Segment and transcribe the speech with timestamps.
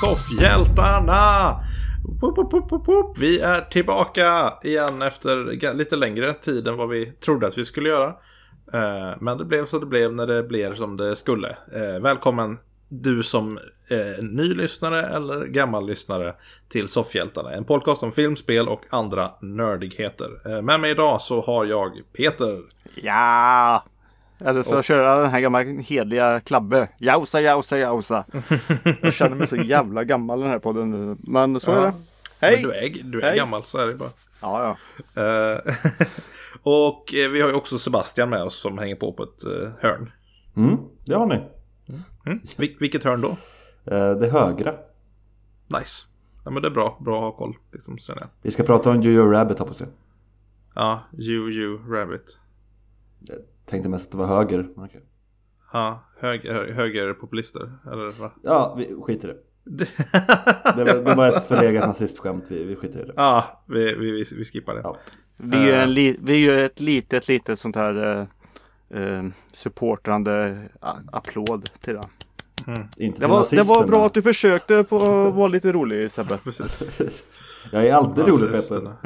[0.00, 1.56] Soffhjältarna!
[3.16, 7.88] Vi är tillbaka igen efter lite längre tid än vad vi trodde att vi skulle
[7.88, 8.06] göra.
[8.72, 11.48] Eh, men det blev så det blev när det blev som det skulle.
[11.48, 12.58] Eh, välkommen
[12.88, 13.58] du som
[13.88, 16.34] eh, ny lyssnare eller gammal lyssnare
[16.68, 17.52] till Soffhjältarna.
[17.52, 20.28] En podcast om filmspel och andra nördigheter.
[20.46, 22.60] Eh, Med mig idag så har jag Peter.
[22.94, 23.84] Ja!
[24.44, 26.88] Eller så kör jag den här gamla hedliga Klabbe.
[26.98, 28.24] Jausa, jausa, jausa.
[29.02, 31.16] Jag känner mig så jävla gammal den här podden nu.
[31.18, 31.92] Men så är det.
[32.40, 32.52] Hej!
[32.62, 33.36] Men du är, du är Hej.
[33.36, 34.10] gammal så är det bara.
[34.40, 34.76] Ja,
[35.14, 35.22] ja.
[35.22, 35.58] Eh,
[36.62, 39.70] och eh, vi har ju också Sebastian med oss som hänger på på ett eh,
[39.80, 40.10] hörn.
[40.56, 41.40] Mm, det har ni.
[42.26, 42.40] Mm.
[42.56, 43.36] Vil- vilket hörn då?
[44.20, 44.74] Det högra.
[45.78, 46.06] Nice.
[46.44, 47.56] Ja men det är bra, bra att ha koll.
[47.72, 47.98] Liksom.
[48.42, 49.88] Vi ska prata om Jojo Rabbit hoppas jag.
[50.74, 52.38] Ja, you, you, rabbit.
[53.20, 53.38] Jag
[53.70, 54.68] tänkte mest att det var höger.
[54.76, 55.02] men okej.
[55.72, 57.72] Ja, höger, hö- högerpopulister.
[57.92, 58.30] Eller va?
[58.42, 59.38] Ja, vi skiter i det.
[60.76, 63.12] Det var, det var ett förlegat nazistskämt, vi, vi skiter i det.
[63.16, 64.80] ja, vi, vi, vi, vi skippar det.
[64.84, 64.96] Ja.
[65.36, 68.26] Vi gör, en li- vi gör ett litet, litet sånt här
[68.90, 70.62] eh, eh, supportrande
[71.12, 72.02] applåd till det.
[72.96, 76.38] Inte Det var, det var bra att du försökte på att vara lite rolig Sebbe.
[76.44, 76.92] Precis.
[77.72, 78.50] Jag är alltid rolig Peter.
[78.52, 78.96] Nazisterna.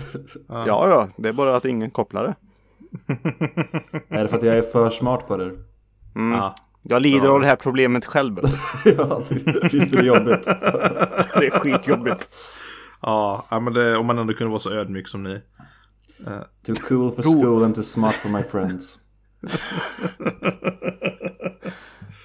[0.49, 1.09] Ja, ja.
[1.17, 2.35] Det är bara att ingen kopplar det.
[4.09, 5.45] Är det för att jag är för smart på det?
[6.17, 6.39] Mm.
[6.39, 6.55] Ja.
[6.83, 7.33] Jag lider Ja.
[7.33, 8.37] av det här problemet själv.
[8.85, 10.45] ja, det- visst är det jobbigt.
[11.39, 12.29] Det är skitjobbigt.
[13.03, 15.41] Ja, ja, men det, om man ändå kunde vara så ödmjuk som ni.
[16.67, 18.99] Too cool for school and too smart for my friends.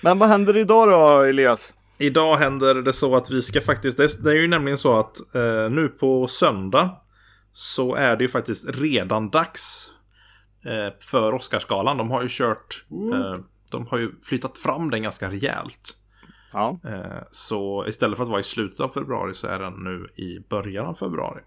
[0.03, 1.73] Men vad händer idag då Elias?
[1.97, 4.99] Idag händer det så att vi ska faktiskt, det är, det är ju nämligen så
[4.99, 6.89] att eh, nu på söndag
[7.53, 9.98] så är det ju faktiskt redan dags eh,
[11.11, 11.97] för Oscarsgalan.
[11.97, 15.97] De har ju kört, eh, de har ju flyttat fram den ganska rejält.
[16.53, 16.79] Ja.
[16.83, 20.39] Eh, så istället för att vara i slutet av februari så är den nu i
[20.49, 21.41] början av februari.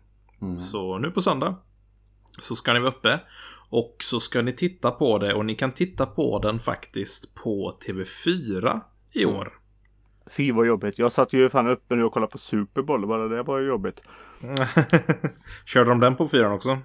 [0.59, 1.57] Så nu på söndag
[2.39, 3.21] så ska ni vara uppe
[3.71, 7.79] och så ska ni titta på det och ni kan titta på den faktiskt på
[7.87, 8.81] TV4
[9.13, 9.53] i år.
[10.31, 10.99] Fy vad jobbigt.
[10.99, 13.07] Jag satt ju fan uppe nu och kollade på Super Bowl.
[13.07, 14.01] Bara det var ju jobbigt.
[15.65, 16.79] Körde de den på fyran också?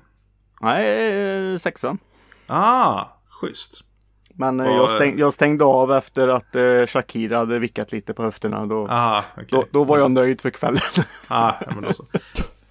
[0.62, 1.98] Nej, eh, sexan.
[2.48, 3.84] Ah, schysst.
[4.40, 8.14] Men eh, Vad- jag, stäng, jag stängde av efter att eh, Shakira hade vickat lite
[8.14, 8.66] på höfterna.
[8.66, 9.48] Då, Ah, okej.
[9.50, 10.80] då, då var jag nöjd för kvällen.
[11.28, 12.06] Ah, ja, men då så.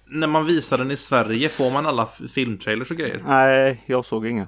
[0.05, 3.23] När man visar den i Sverige, får man alla filmtrailers och grejer?
[3.27, 4.47] Nej, jag såg inga.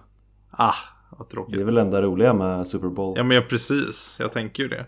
[0.51, 0.73] Ah,
[1.09, 1.59] vad Det är tråkigt.
[1.59, 3.13] väl det enda roliga med Super Bowl.
[3.17, 4.15] Ja, men ja, precis.
[4.19, 4.85] Jag tänker ju det.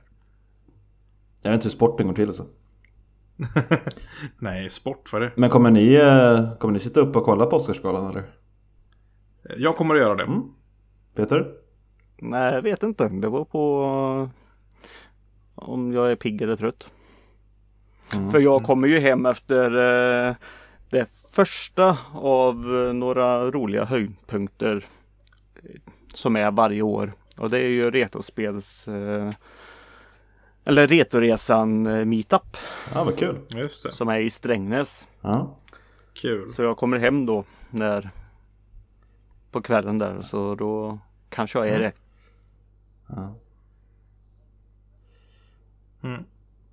[1.41, 2.43] Jag vet inte hur sporten går till så.
[4.39, 5.31] Nej, sport, vad är det?
[5.35, 8.23] Men kommer ni, eh, kommer ni sitta upp och kolla på Oscarsgalan eller?
[9.57, 10.23] Jag kommer att göra det.
[10.23, 10.43] Mm.
[11.15, 11.53] Peter?
[12.17, 13.07] Nej, jag vet inte.
[13.07, 14.29] Det var på
[15.55, 16.89] om jag är pigg eller trött.
[18.13, 18.31] Mm.
[18.31, 19.71] För jag kommer ju hem efter
[20.29, 20.35] eh,
[20.89, 24.85] det första av eh, några roliga höjdpunkter
[25.63, 25.81] eh,
[26.13, 27.13] som är varje år.
[27.37, 28.87] Och det är ju Retrospels
[30.65, 32.57] eller Retoresan Meetup
[32.93, 33.39] Ja, vad kul.
[33.49, 33.91] Just det.
[33.91, 35.07] som är i Strängnäs.
[35.21, 35.57] Ja.
[36.13, 36.53] Kul.
[36.53, 38.09] Så jag kommer hem då när
[39.51, 41.91] på kvällen där så då kanske jag är det.
[43.07, 43.35] ja,
[46.03, 46.23] Mm.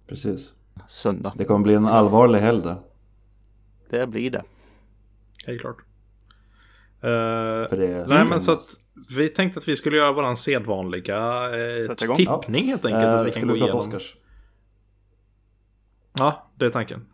[0.07, 0.55] precis.
[0.89, 1.33] Söndag.
[1.37, 2.83] Det kommer bli en allvarlig helg då.
[3.91, 4.45] Det blir det.
[5.47, 5.77] Helt klart.
[7.01, 8.63] Eh, För det nej, men så att
[9.17, 12.17] vi tänkte att vi skulle göra våran sedvanliga eh, igång.
[12.17, 13.05] tippning helt enkelt.
[13.05, 13.79] Eh, att vi kan gå igenom.
[13.79, 14.17] Oscars?
[16.19, 17.07] Ja, det är tanken.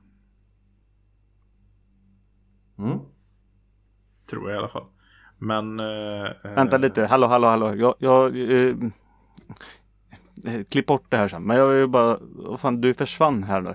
[2.78, 2.98] Mm.
[4.26, 4.84] Tror jag i alla fall.
[5.44, 5.80] Men...
[5.80, 7.74] eh, Vänta eh, lite, hallå hallå hallå.
[7.74, 8.76] Jag, jag eh,
[10.44, 11.42] eh, Klipp bort det här sen.
[11.42, 13.74] Men jag vill bara, vad fan du försvann här nu.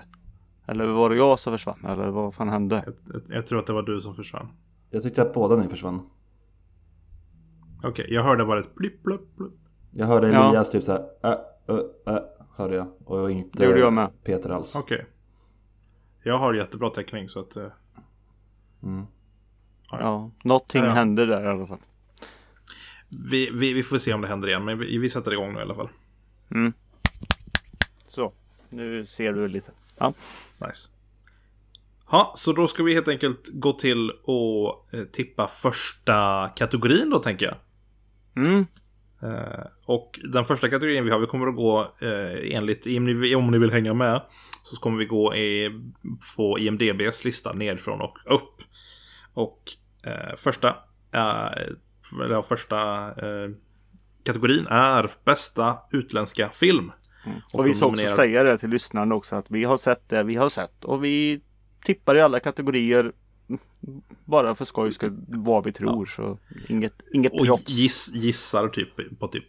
[0.66, 1.84] Eller var det jag som försvann?
[1.84, 2.82] Eller vad fan hände?
[2.86, 2.94] Jag,
[3.28, 4.48] jag, jag tror att det var du som försvann.
[4.90, 6.00] Jag tyckte att båda ni försvann.
[7.84, 9.52] Okej, jag hörde bara ett blipp, blipp, blipp.
[9.90, 10.48] Jag hörde Ja.
[10.48, 11.30] Elias typ såhär äh,
[11.68, 12.20] äh, äh,
[12.56, 12.86] hörde jag.
[13.04, 14.08] Och inte Det gjorde jag med.
[14.24, 14.76] Peter alls.
[14.76, 15.06] Okej.
[16.22, 17.56] Jag har jättebra täckning så att...
[17.56, 17.66] eh,
[18.82, 19.06] Mm.
[19.90, 21.78] Ja, någonting Ja, hände där i alla fall.
[23.08, 25.58] vi, vi, vi får se om det händer igen, men vi, vi sätter igång nu
[25.58, 25.88] i alla fall.
[26.50, 26.72] Mm.
[28.08, 28.32] Så,
[28.68, 29.70] nu ser du lite.
[29.98, 30.12] Ja,
[30.66, 30.90] Nice.
[32.10, 37.18] Ja, så då ska vi helt enkelt gå till och eh, tippa första kategorin då
[37.18, 37.56] tänker jag.
[38.46, 38.66] mm.
[39.22, 42.86] Eh, och den första kategorin vi har, vi kommer att gå eh, enligt,
[43.36, 44.22] om ni, vill hänga med,
[44.62, 45.70] så kommer vi gå i,
[46.36, 48.62] på IMDBs lista nedifrån och upp.
[49.34, 49.72] Och
[50.06, 50.68] eh, första,
[51.14, 51.50] eh,
[52.24, 53.50] eller ja, första eh,
[54.24, 56.92] kategorin är bästa utländska film.
[57.52, 60.34] Och vi ska också säga det till lyssnarna också att vi har sett det vi
[60.36, 61.40] har sett och vi
[61.84, 63.12] tippar i alla kategorier
[64.24, 66.38] bara för skojs skull vad vi tror så
[66.68, 67.68] inget, inget Och proffs.
[67.68, 69.44] giss, gissar typ på typ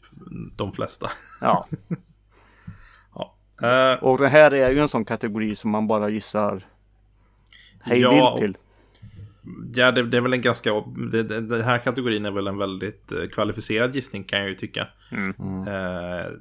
[0.56, 1.12] de flesta.
[1.42, 1.68] Ja.
[3.16, 3.36] Ja.
[3.68, 6.64] Eh, Och det här är ju en sån kategori som man bara gissar
[7.82, 8.58] hej Ja, och- till.
[9.74, 10.84] Ja, det, det är väl en ganska...
[11.12, 14.56] Det, det, den här kategorin är väl en väldigt eh, kvalificerad gissning kan jag ju
[14.56, 14.88] tycka.
[15.68, 16.32] Eh,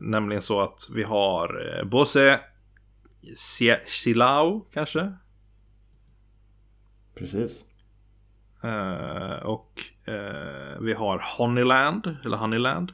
[0.00, 2.40] nämligen så att vi har eh, Bosse
[3.86, 5.12] Silao kanske.
[7.14, 7.66] Precis.
[8.62, 12.92] Eh, och eh, vi har Honeyland, eller Honeyland.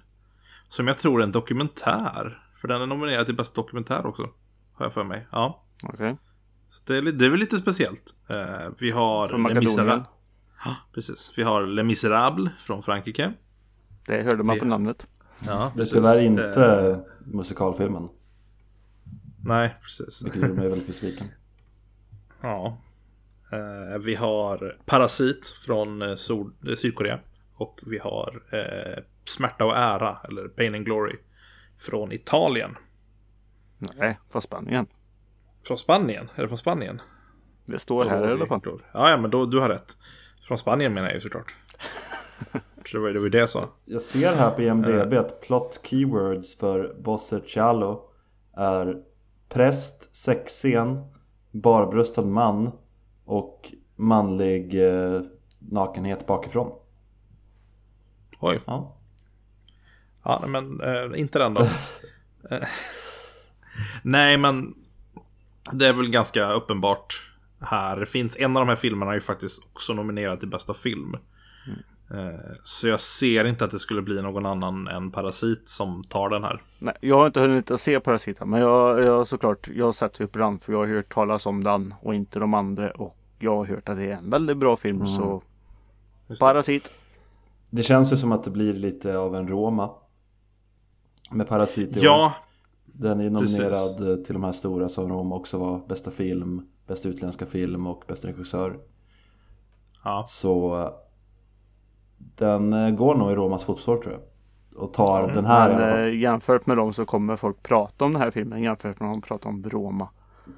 [0.68, 2.42] Som jag tror är en dokumentär.
[2.60, 4.22] För den är nominerad till bästa dokumentär också.
[4.72, 5.26] Har jag för mig.
[5.32, 5.64] Ja.
[5.82, 6.16] Okej.
[6.70, 8.14] Så det är, det är väl lite speciellt.
[8.28, 10.04] Eh, vi har Från Makedonien.
[10.64, 11.32] Ja, precis.
[11.36, 13.32] Vi har Les Misérables från Frankrike.
[14.06, 15.06] Det hörde man Vi- på namnet.
[15.46, 18.08] Ja, Det är tyvärr Eh, inte musikalfilmen.
[19.44, 20.22] nej, precis.
[20.24, 21.26] Vilket gjorde mig väldigt besviken.
[22.42, 22.78] Ja.
[23.52, 27.20] Eh, vi har Parasit från eh, Sol- eh, Sydkorea.
[27.54, 31.16] Och vi har eh, Smärta och ära, eller Pain and Glory,
[31.78, 32.76] från Italien.
[33.78, 34.86] Nej, från Spanien.
[35.66, 36.28] Från Spanien?
[36.34, 37.00] Är det från Spanien?
[37.64, 38.60] Det står här i alla fall.
[38.64, 39.96] Ja, ja, men då, du har rätt.
[40.42, 41.54] Från Spanien menar jag ju såklart.
[42.86, 43.68] Så det var ju det jag sa.
[43.84, 48.10] Jag ser här på IMDB att plot keywords för Bosse Cialo
[48.56, 49.02] är
[49.48, 51.04] präst, sexscen,
[51.50, 52.70] barbröstad man
[53.24, 55.20] och manlig eh,
[55.58, 56.72] nakenhet bakifrån.
[58.40, 58.60] Oj.
[58.66, 58.96] Ja.
[60.24, 61.60] Ja, men eh, inte den då.
[62.50, 62.58] Eh,
[64.02, 64.74] Nej, men
[65.72, 67.22] det är väl ganska uppenbart
[67.60, 68.00] här.
[68.00, 71.14] Det finns en av de här filmerna är ju faktiskt också nominerad till bästa film.
[72.10, 76.28] Eh, Så jag ser inte att det skulle bli någon annan än Parasit som tar
[76.28, 76.62] den här.
[76.78, 80.20] Nej, jag har inte hunnit att se Parasita men jag, jag såklart jag har sett
[80.20, 83.56] upp den för jag har hört talas om den och inte de andra och jag
[83.56, 85.42] har hört att det är en väldigt bra film så
[86.28, 86.46] Just det.
[86.46, 86.90] Parasit.
[87.70, 89.90] Det känns ju som att det blir lite av en Roma.
[91.30, 92.04] Med Parasit i år.
[93.02, 93.58] Ja, Den är precis.
[93.58, 95.80] nominerad eh, till de här stora som Roma också var.
[95.88, 98.78] Bästa film, bästa utländska film och bästa regissör.
[100.04, 100.88] ja, Så
[102.38, 104.20] den eh, går nog i Romas fotspår tror jag.
[104.82, 106.00] Och tar den här i alla Men fall.
[106.08, 109.12] eh, jämfört med dem så kommer folk prata om den här filmen jämfört med om
[109.12, 110.08] de pratar om Roma.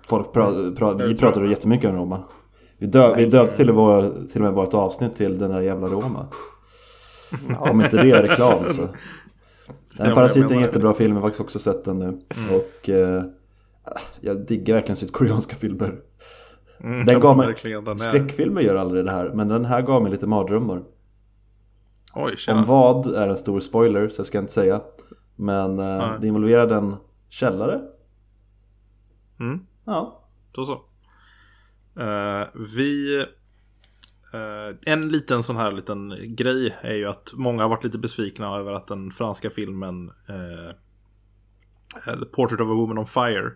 [0.08, 2.22] Folk pra, pra, vi pratade jättemycket om Roma.
[2.78, 4.02] Vi, dö, vi döpte till, och vår,
[4.32, 6.26] till och med vårt avsnitt till den där jävla Roma.
[7.58, 8.82] Om inte det är reklam så.
[9.68, 12.18] men Den Parasit är en jättebra film, jag har faktiskt också sett den nu.
[12.56, 13.24] Och eh,
[14.20, 16.00] jag diggar verkligen sydkoreanska filmer.
[16.80, 17.54] mm, Den gav mig,
[17.84, 20.82] den skräckfilmer gör aldrig det här, men den här gav mig lite mardrömmar.
[22.14, 22.64] Oj, Om tjena.
[22.64, 24.80] vad är en stor spoiler, så jag ska inte säga.
[25.36, 26.96] Men eh, det involverade en
[27.28, 27.80] källare.
[29.40, 29.60] Mm.
[29.84, 30.72] Ja, Då så.
[32.00, 33.24] Eh, vi...
[34.32, 38.56] eh, en liten sån här liten grej är ju att många har varit lite besvikna
[38.56, 40.10] över att den franska filmen
[42.04, 43.50] The Portrait of a Woman on Fire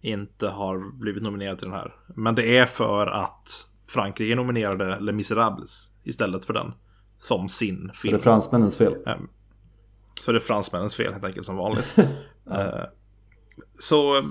[0.00, 1.94] inte har blivit nominerad till den här.
[2.16, 6.72] Men det är för att Frankrike nominerade Les Misérables istället för den.
[7.18, 8.14] Som sin så det film.
[8.14, 8.94] är fransmännens fel.
[9.06, 9.28] Ehm,
[10.20, 11.96] Så det är fransmännens fel helt enkelt som vanligt.
[12.50, 12.84] Eh,
[13.78, 14.24] Så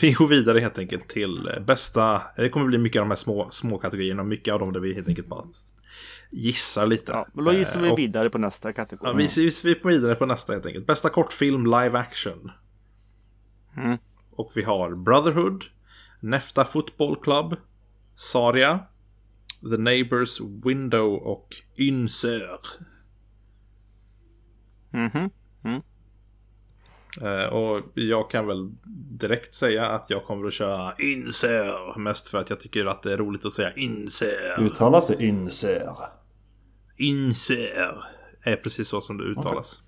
[0.00, 2.22] vi går vidare helt enkelt till eh, bästa.
[2.36, 4.24] Det kommer bli mycket av de här små, små kategorierna.
[4.24, 5.44] Mycket av dem där vi helt enkelt bara
[6.30, 7.12] gissar lite.
[7.12, 9.10] Ja, men då gissar vi Eh, vidare på nästa kategori.
[9.10, 10.86] Ja, vi, vi, vi vidare på nästa helt enkelt.
[10.86, 12.50] Bästa kortfilm live action.
[13.76, 13.98] Mm.
[14.30, 15.64] Och vi har Brotherhood,
[16.20, 17.56] Nefta Football Club,
[18.14, 18.80] Saria,
[19.70, 22.60] The Neighbors Window och Ynsör.
[24.90, 25.30] Mhm.
[25.64, 25.82] Eh,
[27.50, 28.70] och jag kan väl
[29.10, 31.98] direkt säga att jag kommer att köra Ynsör.
[31.98, 34.60] Mest för att jag tycker att det är roligt att säga Ynsör.
[34.60, 35.96] Uttalas det Ynsör?
[36.98, 38.04] Ynsör.
[38.42, 39.82] Är precis så som det uttalas.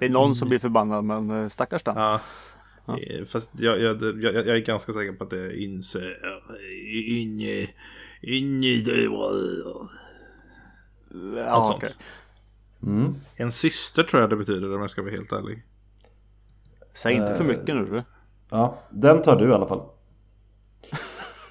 [0.00, 1.96] Det är någon som blir förbannad men eh, stackars den.
[1.96, 2.20] Ja.
[2.88, 6.16] Eh, Fast jag, jag, jag, jag är ganska säker på att det är Ynsör.
[7.08, 7.68] Inne...
[8.22, 8.66] Inne...
[11.36, 11.98] Ja, sånt.
[12.82, 13.14] Mm.
[13.36, 15.62] En syster tror jag det betyder om jag ska vara helt ärlig.
[17.02, 18.02] Säg inte för Eh, mycket nu du.
[18.50, 19.82] Ja, den tar du i alla fall.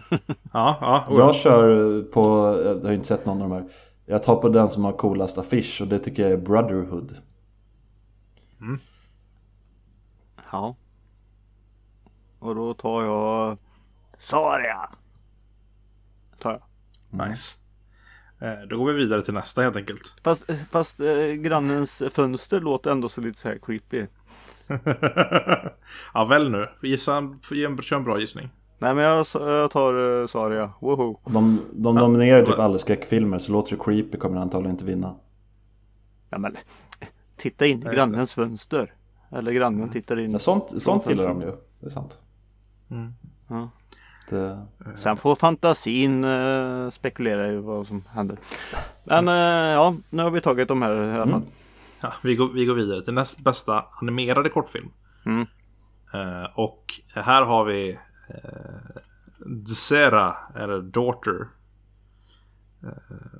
[0.54, 1.06] Ja, ja.
[1.10, 2.22] oh, Jag kör på,
[2.66, 3.72] jag har ju inte sett någon av de här.
[4.06, 7.18] Jag tar på den som har coolast affisch och det tycker jag är Brotherhood.
[10.52, 10.76] Ja.
[12.40, 13.58] Och då tar jag
[14.18, 14.90] Saria.
[16.40, 17.28] Tar jag.
[17.30, 17.58] Nice.
[18.40, 20.14] Eh, Då går vi vidare till nästa helt enkelt.
[20.24, 24.06] Fast, fast eh, grannens fönster låter ändå så lite så här creepy.
[26.14, 26.68] ja, väl nu.
[26.84, 28.50] Gissa en, ge en, kör en bra gissning.
[28.80, 31.20] Nej men jag, jag tar uh, Saria, woho.
[31.26, 35.16] De, de nominerar typ alla skräckfilmer så låter det creepy kommer antagligen inte vinna.
[36.30, 36.58] Ja men
[37.38, 38.94] titta in i grannens fönster.
[39.32, 40.32] Eller grannen tittar in.
[40.32, 41.52] Ja, sånt sånt gillar de ju.
[41.80, 42.18] Det är sant.
[42.92, 43.14] Mm.
[43.48, 43.70] Ja.
[44.30, 44.66] Det,
[44.98, 48.38] Sen får fantasin uh, spekulera i vad som händer.
[49.04, 49.34] Men uh,
[49.74, 51.42] ja, nu har vi tagit de här i alla fall.
[52.02, 54.92] Ja, vi, går, vi går vidare till näst bästa animerade kortfilm.
[55.26, 55.48] Mm.
[56.14, 59.02] Eh, och här har vi uh,
[59.46, 61.48] Dzera, eller Daughter.
[62.84, 63.40] Eh,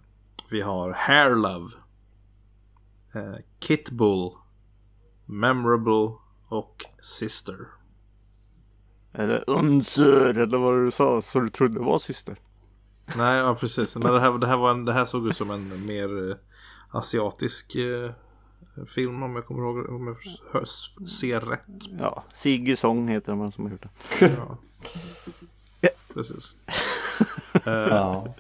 [0.50, 1.72] vi har Hair Love.
[3.16, 4.32] Uh, Kitbull.
[5.26, 6.16] Memorable
[6.48, 7.56] och Sister.
[9.14, 12.40] Eller Unsur eller vad du sa så du trodde var syster.
[13.16, 13.98] Nej, ja, precis.
[13.98, 16.36] Men det, här, det, här var en, det här såg ut som en mer eh,
[16.92, 18.12] asiatisk eh,
[18.88, 20.68] film om jag kommer ihåg om jag
[21.10, 21.68] ser rätt.
[22.00, 24.26] Ja, Siggy Song heter man som har gjort det.
[24.38, 24.58] Ja.
[26.14, 26.56] Precis.
[27.66, 28.36] Eh, ja.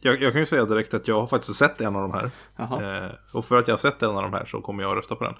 [0.00, 2.30] jag, jag kan ju säga direkt att jag har faktiskt sett en av de här.
[3.04, 4.98] Eh, och för att jag har sett en av de här så kommer jag att
[4.98, 5.34] rösta på den.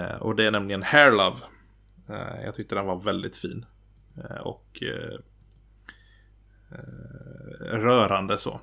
[0.00, 1.36] Eh, och det är nämligen Hair Love.
[2.08, 3.66] Eh, jag tyckte den var väldigt fin.
[4.16, 4.82] Eh, och
[7.60, 8.60] rörande så.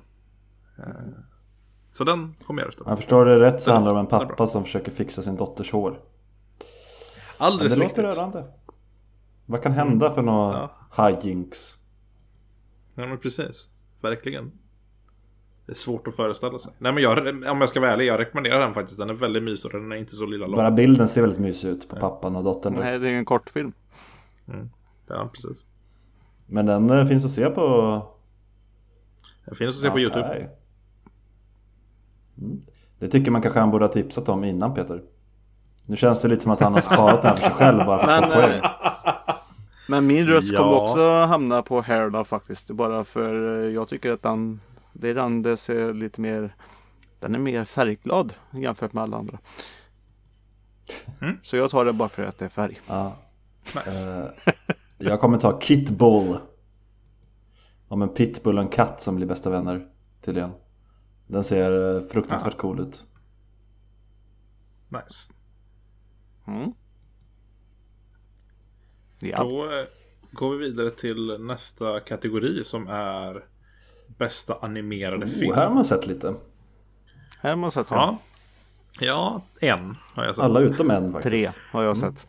[1.94, 2.90] Så den kommer jag rösta på.
[2.90, 5.36] Jag förstår det rätt så Den- handlar det om en pappa som försöker fixa sin
[5.36, 5.90] dotters hår.
[5.90, 5.98] Men
[7.46, 8.04] Alldeles det riktigt.
[8.04, 8.44] låter rörande.
[9.46, 11.78] Vad kan hända för några hijinks?
[12.94, 13.70] Ja men precis.
[14.00, 14.52] Verkligen.
[15.66, 16.72] Det är svårt att föreställa sig.
[16.78, 18.98] Nej men jag, om jag ska vara ärlig, jag rekommenderar den faktiskt.
[18.98, 20.56] Den är väldigt mysig och den är inte så lilla lång.
[20.56, 22.74] Bara bilden ser väldigt mysig ut på pappan och dottern.
[22.74, 23.72] Nej, det är en kortfilm.
[25.08, 25.66] Ja, precis.
[26.46, 27.62] Men den eh, finns att se på...
[29.44, 30.28] Den finns att se på YouTube.
[30.28, 30.50] Okej.
[32.38, 32.60] Mm.
[32.98, 35.02] Det tycker man kanske han borde ha tipsat om innan Peter.
[35.86, 37.98] Nu känns det lite som att han har sparat den här för sig själv bara
[37.98, 38.58] för att Men, få poäng.
[38.58, 39.34] eh,
[39.88, 40.58] Men min röst Ja.
[40.58, 42.66] kommer också hamna på Hairlove faktiskt.
[42.66, 44.60] Bara för eh, jag tycker att den,
[44.92, 46.54] det är den det ser lite mer
[47.20, 49.38] Den är mer färgglad jämfört med alla andra.
[51.20, 51.38] Mm.
[51.42, 52.80] Så jag tar det bara för att det är färg.
[52.88, 53.12] Ja.
[53.86, 54.10] Nice.
[54.10, 54.52] Eh,
[54.98, 56.38] jag kommer ta Kitbull.
[57.88, 59.86] Om en pitbull och en katt som blir bästa vänner
[60.24, 60.50] tydligen.
[61.26, 63.04] Den ser eh, fruktansvärt cool ut.
[64.88, 65.32] nice.
[66.46, 66.72] Mm.
[69.20, 69.42] Ja.
[69.44, 69.84] Då eh,
[70.32, 73.44] går vi vidare till nästa kategori som är
[74.18, 75.50] bästa animerade film.
[75.50, 76.34] Oh, här har man sett lite.
[77.40, 78.18] Här har man sett Ja.
[79.00, 80.44] Ja, en har jag sett.
[80.44, 81.30] Alla utom en faktiskt.
[81.30, 82.26] tre har jag sett.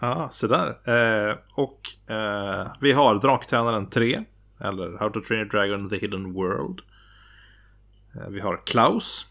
[0.00, 0.68] Ja, så där.
[0.68, 4.24] Eh, och eh, vi har Draktränaren 3.
[4.60, 6.80] Eller How to Train a Dragon The Hidden World.
[8.18, 9.26] Eh, vi har Klaus.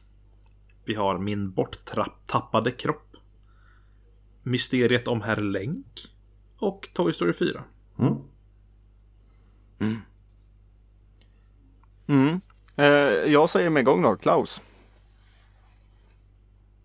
[0.85, 3.15] Vi har Min borttappade kropp.
[4.43, 6.07] Mysteriet om Herr Länk.
[6.59, 7.63] Och Toy Story 4.
[7.99, 8.17] Mm.
[12.07, 12.41] Mm.
[12.75, 14.61] Eh, jag säger med gång då, Klaus.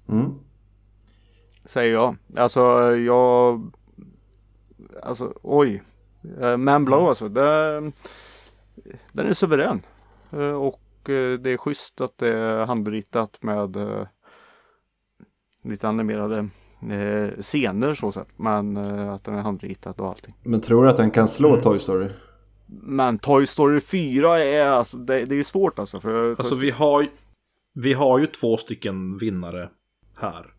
[0.08, 0.34] Mm.
[1.64, 2.16] Säger jag.
[2.36, 2.60] Alltså
[2.96, 3.72] jag
[5.02, 5.82] Alltså oj.
[6.40, 7.28] Eh, Man Blow alltså.
[7.28, 7.80] Det,
[9.12, 9.82] den är suverän.
[10.30, 14.06] Eh, och det är schysst att det är handritat med eh,
[15.62, 16.48] lite animerade
[16.90, 18.38] eh, scener så sett.
[18.38, 20.34] Men eh, att den är handritad och allting.
[20.42, 21.62] Men tror du att den kan slå Mm.
[21.62, 22.08] Toy Story?
[22.82, 26.00] Men Toy Story 4 är alltså det, det är svårt alltså.
[26.00, 27.06] För Alltså vi har,
[27.74, 29.70] vi har ju två stycken vinnare
[30.16, 30.54] här.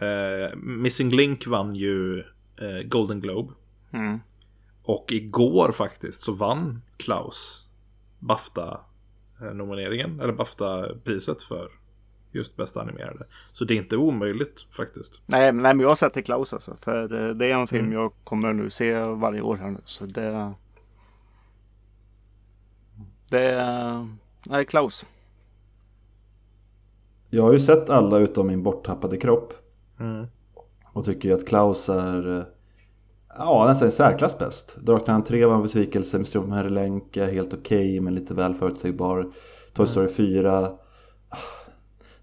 [0.00, 2.18] Eh, Missing Link vann ju
[2.60, 3.52] eh, Golden Globe.
[3.92, 4.20] mm.
[4.82, 7.66] Och igår faktiskt så vann Klaus
[9.40, 10.20] Bafta-nomineringen.
[10.20, 11.68] Eller Bafta-priset för
[12.32, 13.26] just bästa animerade.
[13.52, 15.22] Så det är inte omöjligt faktiskt.
[15.26, 16.76] Nej, men- nej men jag sätter Klaus alltså.
[16.76, 17.94] För eh, det är en film Mm.
[17.98, 19.80] jag kommer nu se varje år här nu.
[19.84, 20.52] Så det
[23.30, 24.08] Det är
[24.46, 25.06] Nej Klaus.
[27.30, 29.52] Jag har ju sett alla utom min borttappade kropp.
[30.00, 30.26] Mm.
[30.84, 32.44] Och tycker ju att Klaus är eh,
[33.36, 34.76] Ja nästan i särklass bäst.
[34.80, 36.18] Draktränaren 3 var en besvikelse.
[36.18, 39.32] Mysterium om Herre Länk helt okej men lite väl förutsägbar.
[39.72, 40.58] Toy Story 4
[41.28, 41.36] ah,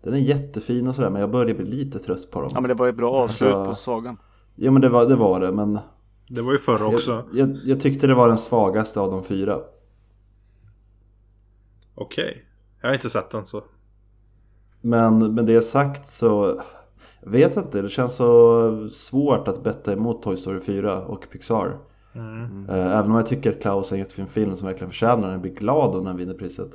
[0.01, 2.51] Den är jättefin och sådär men jag börjar bli lite trött på dem.
[2.53, 4.17] Ja men det var ju bra avslut Alltså- på sagan.
[4.55, 5.79] Jo men det var det, var det men
[6.27, 7.24] Det var ju förra också.
[7.33, 9.59] jag, jag, jag tyckte det var den svagaste av de fyra.
[11.95, 12.45] Okej.
[12.81, 13.63] Jag har inte sett den så.
[14.81, 16.62] Men med det sagt så
[17.25, 21.77] vet inte, det känns så svårt att betta emot Toy Story 4 och Pixar.
[22.13, 22.70] Mm.
[22.70, 25.41] Eh, Även om jag tycker att Klaus är en jättefin film som verkligen förtjänar den,
[25.41, 26.72] blir glad om den vinner priset.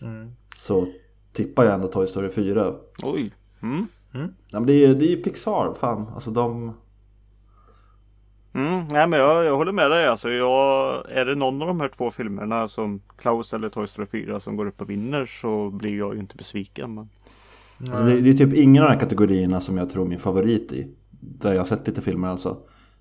[0.00, 0.32] Mm.
[0.56, 0.86] Så
[1.32, 2.74] tippar jag ändå Toy Story 4.
[3.02, 3.34] Oj.
[3.62, 3.86] Mm.
[4.50, 6.06] Ja, men det, är, det är ju Pixar, fan.
[6.14, 6.74] Alltså de,
[8.54, 10.30] Mm, nej men jag, jag håller med dig alltså.
[10.30, 14.40] Jag, är det någon av de här två filmerna som Klaus eller Toy Story 4
[14.40, 16.94] som går upp och vinner så blir jag ju inte besviken.
[16.94, 17.08] Men...
[17.80, 20.72] Alltså det, det är typ ingen av de här kategorierna som jag tror min favorit
[20.72, 20.94] i.
[21.20, 22.56] Där jag har sett lite filmer alltså.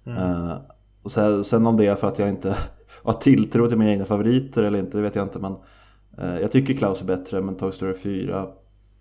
[0.06, 0.58] Eh,
[1.02, 2.58] och sen, sen om det är för att jag inte
[3.04, 5.40] har tilltro till mina egna favoriter eller inte, det vet jag inte.
[5.40, 5.56] Men
[6.18, 8.48] eh, jag tycker Klaus är bättre, men Toy Story 4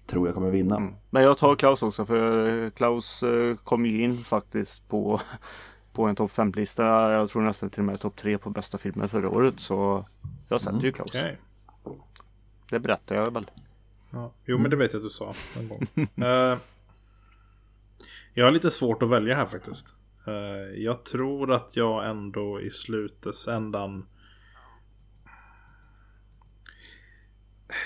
[0.07, 0.77] tror jag kommer vinna.
[0.77, 0.95] Mm.
[1.11, 5.21] Men jag tar Klaus också för Klaus eh, kom ju in faktiskt på,
[5.93, 7.13] på en topp 5-lista.
[7.13, 9.61] Jag tror nästan till och med topp 3 på bästa filmer förra året.
[9.61, 10.05] Så
[10.49, 11.11] jag sätter ju Klaus.
[11.15, 11.39] Okej.
[12.71, 13.51] Det berättar jag väl.
[14.11, 14.33] Ja.
[14.45, 15.87] Jo, men det vet jag att du sa en gång.
[16.25, 16.59] Eh,
[18.35, 19.95] jag har lite svårt att välja här faktiskt.
[20.27, 24.07] Eh, jag tror att jag ändå i slutändan...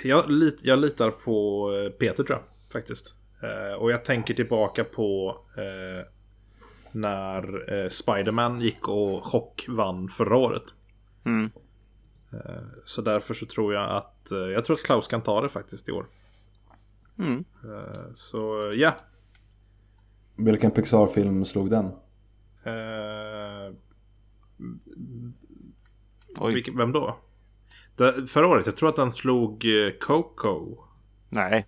[0.03, 3.15] Jag, lit, jag litar på eh, Peter tror jag faktiskt.
[3.43, 6.07] Eh, och jag tänker tillbaka på eh,
[6.93, 10.75] när Spiderman gick och chockvann förra året.
[11.25, 11.51] Mm.
[12.33, 14.31] Eh, så därför så tror jag att...
[14.31, 16.07] Eh, jag tror att Klaus kan ta det faktiskt i år.
[17.19, 17.45] Mm.
[17.65, 18.93] Eh, Så ja.
[20.37, 21.91] Vilken Pixar-film slog den?
[26.39, 26.55] Oj.
[26.55, 27.17] vilken, vem då?
[27.97, 29.65] Det, förra året, jag tror att den slog
[30.01, 30.77] Coco.
[31.29, 31.67] Nej,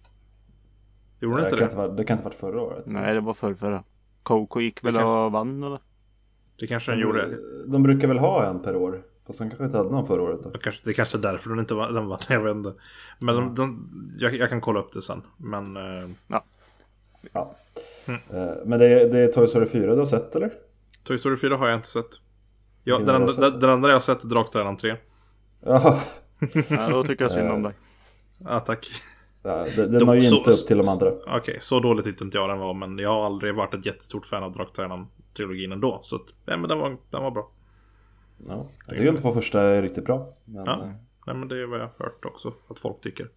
[1.21, 1.65] Gjorde den det, inte kan det?
[1.65, 2.85] inte vara, det kan inte ha varit förra året.
[2.87, 3.85] nej det var förr, förra.
[4.23, 5.81] Coco gick väl och vann eller?
[6.59, 7.39] Det kanske den gjorde.
[7.67, 9.03] De brukar väl ha en per år?
[9.27, 10.51] Fast de kanske inte hade någon förra året då.
[10.51, 12.73] Det kanske, det är kanske är därför den inte var, den var jag vet inte.
[13.19, 13.89] Men de, de,
[14.19, 15.23] jag, jag kan kolla upp det sen.
[15.37, 16.11] Men eh,
[17.33, 17.55] Ja.
[18.07, 18.21] Mm.
[18.31, 20.53] Eh, Men det är, det är Toy Story 4 du har sett eller?
[21.05, 22.07] Toy Story 4 har jag inte sett.
[22.85, 23.61] Ja, Vilken den, andra, sett?
[23.61, 24.97] den andra jag har sett är Draktränaren 3.
[25.61, 26.01] Ja,
[26.69, 27.73] Ja, då tycker jag synd om dig.
[28.39, 28.91] Ja, tack.
[29.43, 31.13] ja det- den De- når ju så- inte upp till de andra.
[31.27, 32.75] Okej, så dåligt tyckte inte jag den var.
[32.75, 36.01] Men jag har aldrig varit ett jättestort fan av Draktränaren-trilogin ändå.
[36.03, 37.51] Så att, ja, men den var, den var bra.
[38.49, 38.69] Ja.
[38.87, 40.37] Jag tycker de två första är riktigt bra.
[40.45, 40.83] Men, Ja.
[40.85, 40.93] eh,
[41.27, 43.29] Nej, men det är vad jag har hört också att folk tycker.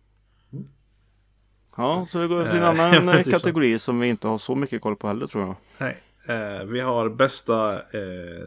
[1.78, 4.82] Ja, så vi går till en Eh, annan kategori som vi inte har så mycket
[4.82, 5.56] koll på heller tror jag.
[5.80, 5.98] Nej.
[6.28, 8.46] Eh, vi har bästa eh,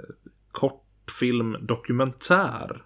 [0.52, 2.84] kortfilm dokumentär.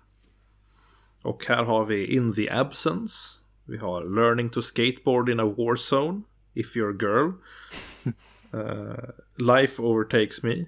[1.23, 3.39] Och här har vi In the Absence.
[3.65, 6.23] Vi har Learning to Skateboard in a War Zone.
[6.55, 7.31] If You're a Girl.
[8.55, 8.95] Eh,
[9.37, 10.65] Life Overtakes Me.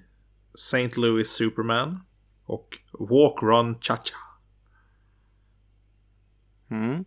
[0.53, 0.99] St.
[0.99, 1.99] Louis Superman.
[2.45, 2.67] Och
[2.99, 4.15] Walk Run Cha Cha.
[6.75, 7.05] Mm.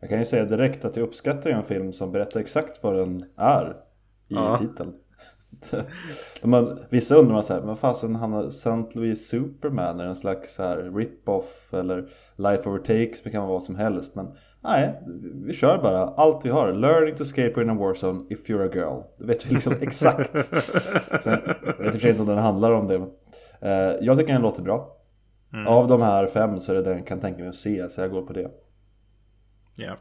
[0.00, 3.24] Jag kan ju säga direkt att jag uppskattar en film som berättar exakt vad den
[3.36, 3.70] är
[4.28, 4.58] i Ja.
[4.58, 4.94] titeln.
[6.42, 8.70] De har, vissa undrar man så här, men fasen han har St.
[8.94, 13.62] Louis Superman är en slags så här rip-off eller Life Overtakes, det kan vara vad
[13.62, 14.14] som helst.
[14.14, 14.26] Men
[14.60, 15.02] nej,
[15.46, 16.72] vi kör bara allt vi har.
[16.72, 19.00] Learning to skateboard in a warzone if you're a girl.
[19.18, 20.36] Det vet vi liksom exakt.
[21.22, 21.38] Sen,
[21.78, 23.08] jag vet inte om den handlar om det.
[23.62, 24.96] Eh, jag tycker den låter bra.
[25.52, 25.66] Mm.
[25.66, 28.00] Av de här fem så är det den jag kan tänka mig att se, så
[28.00, 28.50] jag går på det.
[29.76, 29.92] Ja.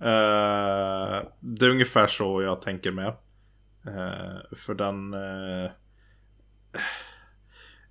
[0.00, 3.08] Eh, det är ungefär så jag tänker med.
[3.86, 5.14] Eh, för den...
[5.14, 5.70] eh,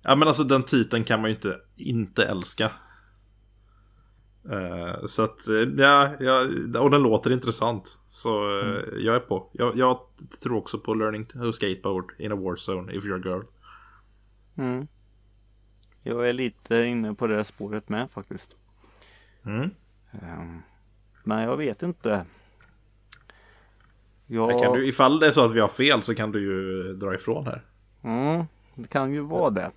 [0.02, 2.72] ja men alltså den titeln kan man ju inte inte älska.
[4.50, 5.40] Eh, så att,
[5.78, 6.46] ja, ja,
[6.80, 7.98] och den låter intressant.
[8.08, 9.50] Så eh, jag är på.
[9.52, 9.98] Jag, jag
[10.42, 13.42] tror också på learning to skateboard in a war zone if you're a girl.
[14.56, 14.86] Mm.
[16.02, 18.56] Jag är lite inne på det spåret med faktiskt.
[19.46, 19.70] Mm.
[20.22, 20.62] Ehm,
[21.24, 22.24] Men jag vet inte.
[24.26, 24.62] Jag...
[24.62, 27.14] Kan du, ifall det är så att vi har fel så kan du ju dra
[27.14, 27.62] ifrån här.
[28.04, 29.70] Mm, det kan ju vara det.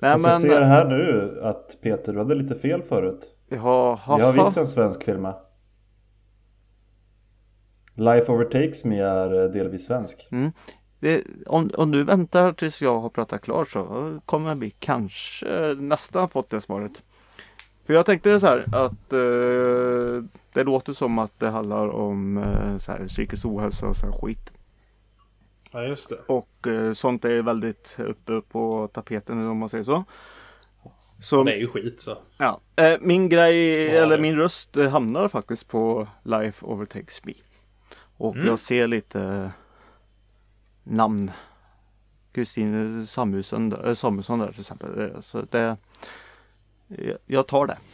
[0.00, 0.40] Nej Fast jag men.
[0.40, 3.36] ser här nu att Peter, du hade lite fel förut.
[3.48, 5.34] Ja, Vi har visst en svensk film med.
[7.94, 10.28] Life Overtakes Me är eh, delvis svensk.
[11.02, 16.28] Det, om, om du väntar tills jag har pratat klart så kommer vi kanske nästan
[16.28, 17.02] fått det svaret.
[17.86, 22.78] För jag tänkte så här att eh, det låter som att det handlar om eh,
[22.78, 24.52] så här, psykisk ohälsa och så här skit.
[25.72, 26.18] Ja just det.
[26.26, 30.04] Och eh, sånt är väldigt uppe på tapeten om man säger så.
[31.22, 32.18] Så Det är ju skit så.
[32.38, 37.24] ja, eh, min grej, Ja, eller det- min röst eh, hamnar faktiskt på Life Overtakes
[37.24, 37.32] Me.
[38.16, 38.46] Och Mm.
[38.46, 39.50] jag ser lite
[40.84, 41.30] namn.
[42.32, 45.00] Kristin Samuelsson, äh, Samuelsson där till exempel.
[45.00, 45.76] Eh, Så det,
[47.26, 47.78] jag- tar det.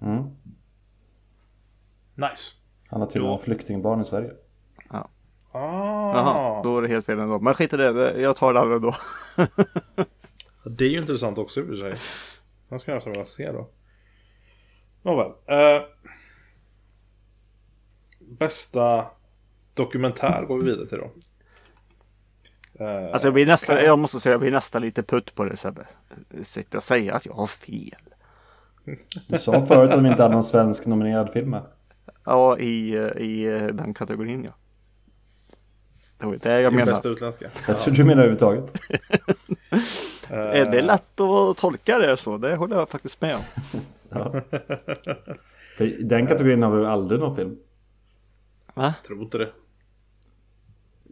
[0.00, 0.24] Mm.
[2.14, 2.54] Nice.
[2.88, 4.32] Han har tydligen Då- flyktingbarn i Sverige.
[4.88, 5.04] Ah.
[6.16, 7.38] Jaha, då är det helt fel ändå.
[7.40, 8.94] Men skit i det, jag tar det andra då.
[10.64, 11.98] Det är ju intressant också i och för sig.
[12.68, 13.68] Man ska nästan vilja se då.
[15.02, 15.30] Nåväl.
[15.46, 15.82] Eh,
[18.20, 19.06] bästa
[19.74, 21.10] dokumentär går vi vidare till då.
[22.84, 25.56] Eh, Alltså jag blir nästan, jag måste säga jag blir nästan lite putt på det
[25.56, 25.86] Sebbe.
[26.42, 27.90] Sitta och säga att jag har fel.
[29.28, 31.62] Du sa förut att de inte hade någon svensk nominerad film med.
[32.24, 34.50] Ja, i, eh, i eh, den kategorin ja.
[36.18, 36.92] Det var det jag det menar.
[36.92, 37.50] bästa utländska.
[37.68, 38.72] Jag tror du menar överhuvudtaget.
[40.30, 42.38] Är det lätt att tolka det så?
[42.38, 43.42] Det håller jag faktiskt med om.
[44.08, 44.40] Ja.
[45.84, 47.56] I den kategorin har vi aldrig någon film.
[48.74, 48.94] Va?
[49.06, 49.48] Tror inte det.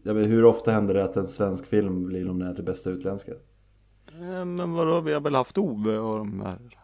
[0.03, 3.33] Jag vet, hur ofta händer det att en svensk film blir nominerad till bästa utländska?
[4.13, 6.79] Eh, Men vadå, vi har väl haft Ove och de här.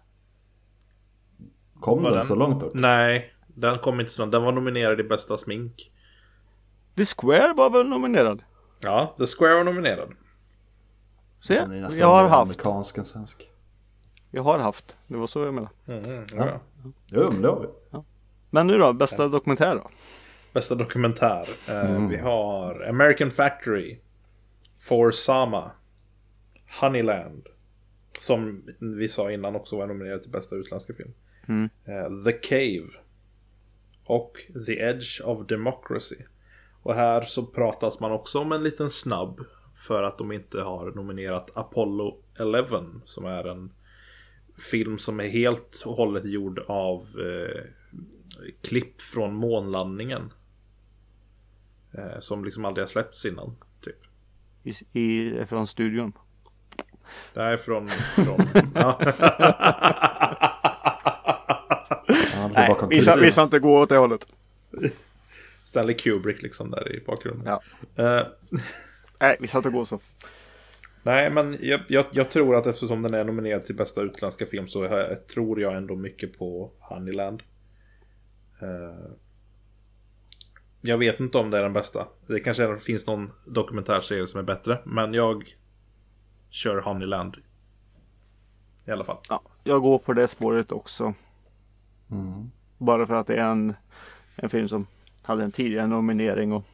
[1.81, 2.24] Kom den den?
[2.24, 2.70] så långt dock?
[2.74, 4.33] Nej, den kom inte så långt.
[4.33, 5.92] Den var nominerad i bästa smink.
[6.96, 8.42] The Square var väl nominerad?
[8.81, 10.09] Ja, The Square var nominerad.
[11.46, 11.54] Se,
[11.98, 12.42] jag har haft.
[12.42, 13.50] Amerikansk än svensk.
[14.31, 14.96] Jag har haft.
[15.07, 15.72] Det var så jag menade.
[15.87, 16.48] Mm, ja.
[17.07, 17.98] Jo, men det har vi.
[18.50, 19.90] Men nu då, bästa dokumentär då?
[20.53, 21.49] Bästa dokumentär.
[21.69, 23.99] Eh, Vi har American Factory.
[24.79, 25.71] For Sama.
[26.81, 27.47] Honeyland.
[28.21, 31.13] Som vi sa innan också var nominerad till bästa utländska film.
[31.49, 31.65] Mm.
[31.65, 32.89] Eh, The Cave.
[34.05, 34.33] Och
[34.67, 36.17] The Edge of Democracy.
[36.83, 39.41] Och här så pratas man också om en liten snabb.
[39.75, 42.85] För att de inte har nominerat Apollo 11.
[43.05, 43.73] Som är en
[44.71, 47.63] film som är helt och hållet gjord av eh,
[48.63, 50.33] klipp från månlandningen.
[51.92, 53.57] Eh, som liksom aldrig har släppts innan.
[53.85, 53.96] Typ.
[54.62, 56.12] I, i, från studion.
[57.35, 57.88] Det här är från...
[57.88, 58.40] från
[58.74, 58.98] ja.
[62.35, 63.16] Ja, det är bakom Vi ska, kulisserna.
[63.27, 64.27] vi ska inte gå åt det hållet.
[65.62, 67.46] Stanley Kubrick liksom där i bakgrunden.
[67.46, 67.62] Ja.
[68.05, 68.27] Eh,
[69.20, 70.01] Nej, vi ska inte gå så.
[71.03, 74.66] nej, men jag, jag, jag tror att eftersom den är nominerad till bästa utländska film
[74.68, 77.42] så jag, tror jag ändå mycket på Honeyland.
[78.62, 79.11] Eh,
[80.81, 82.07] jag vet inte om det är den bästa.
[82.27, 84.81] Det kanske är- finns någon dokumentärserie som är bättre.
[84.85, 85.57] Men jag
[86.51, 87.37] kör Honeyland.
[88.87, 89.17] I alla fall.
[89.29, 91.14] Ja, jag går på det spåret också.
[92.11, 92.51] Mm.
[92.79, 93.75] Bara för att det är en,
[94.37, 94.87] en film som
[95.23, 96.64] hade en tidigare nominering och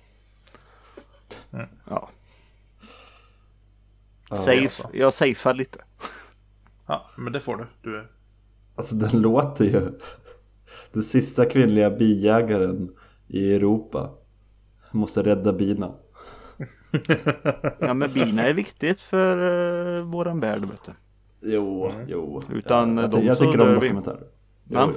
[1.53, 1.67] Mm.
[1.90, 2.11] ja,
[4.31, 4.83] Ja, safe.
[4.93, 5.79] Jag safear lite.
[6.87, 7.67] Ja, men det får du.
[7.83, 8.07] Du är...
[8.77, 9.99] Alltså den låter ju
[10.93, 12.97] Den sista kvinnliga bijägaren
[13.29, 14.11] i Europa
[14.91, 15.95] Måste rädda bina
[17.81, 20.93] Ja men bina är viktigt för uh, våran värld vet du.
[21.53, 24.27] Jo, jo Utan jag, dem jag, jag så tycker om dokumentärer?
[24.71, 24.93] Jo,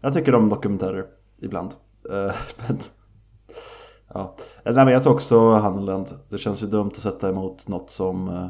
[0.00, 1.06] Jag tycker om dokumentärer
[1.38, 1.74] ibland
[2.10, 2.34] Eh,
[2.68, 2.78] men,
[4.14, 7.90] Ja, nej men jag tror också Honeyland Det känns ju dumt att sätta emot något
[7.90, 8.48] som eh,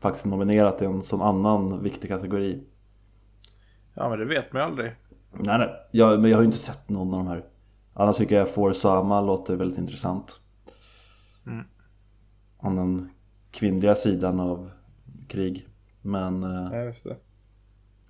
[0.00, 2.62] Faktiskt nominerat i en sån annan viktig kategori
[3.94, 4.92] Ja, men det vet man ju aldrig.
[5.32, 5.70] Nej, nej.
[5.90, 7.44] Jag, men jag har ju inte sett någon av de här.
[7.94, 10.40] Annars tycker jag For Sama låter väldigt intressant.
[11.46, 11.64] Mm.
[12.56, 13.10] Om den
[13.50, 14.70] kvinnliga sidan av
[15.28, 15.68] krig.
[16.02, 17.16] Men eh, Ja, just det.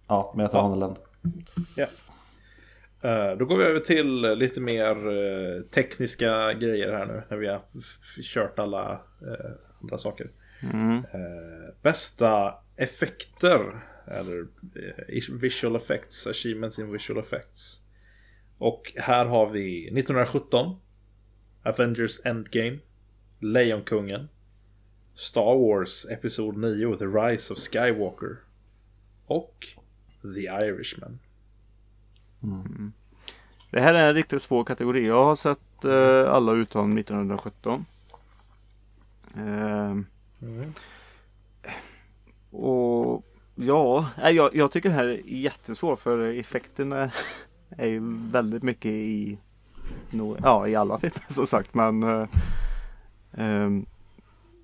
[0.09, 0.63] ja, men jag tar Ja.
[0.63, 0.97] Honeyland.
[1.77, 1.87] Ja.
[3.11, 7.23] Eh, Då går vi över till lite mer eh, tekniska grejer här nu.
[7.31, 7.61] När vi har
[8.23, 9.01] kört alla
[9.83, 10.31] andra saker.
[10.73, 11.03] Mm.
[11.83, 13.85] Bästa effekter.
[14.07, 14.47] Eller
[15.39, 16.27] visual effects.
[16.27, 17.81] Achievements in visual effects.
[18.59, 20.77] Och här har vi 1917.
[21.63, 22.79] Avengers Endgame.
[23.41, 24.29] Lejonkungen.
[25.15, 28.37] Star Wars Episod 9 The Rise of Skywalker.
[29.27, 29.67] Och
[30.23, 31.19] The Irishman.
[33.71, 35.07] Det här är en riktigt svår kategori.
[35.07, 37.87] Jag har sett eh, alla utom 1917.
[39.37, 40.07] Ehm,
[42.51, 47.13] Och ja, jag, jag tycker det här är jättesvårt för effekterna
[47.77, 49.39] är ju väldigt mycket i
[50.43, 52.29] ja, i alla filmer som sagt men eh,
[53.33, 53.87] ehm,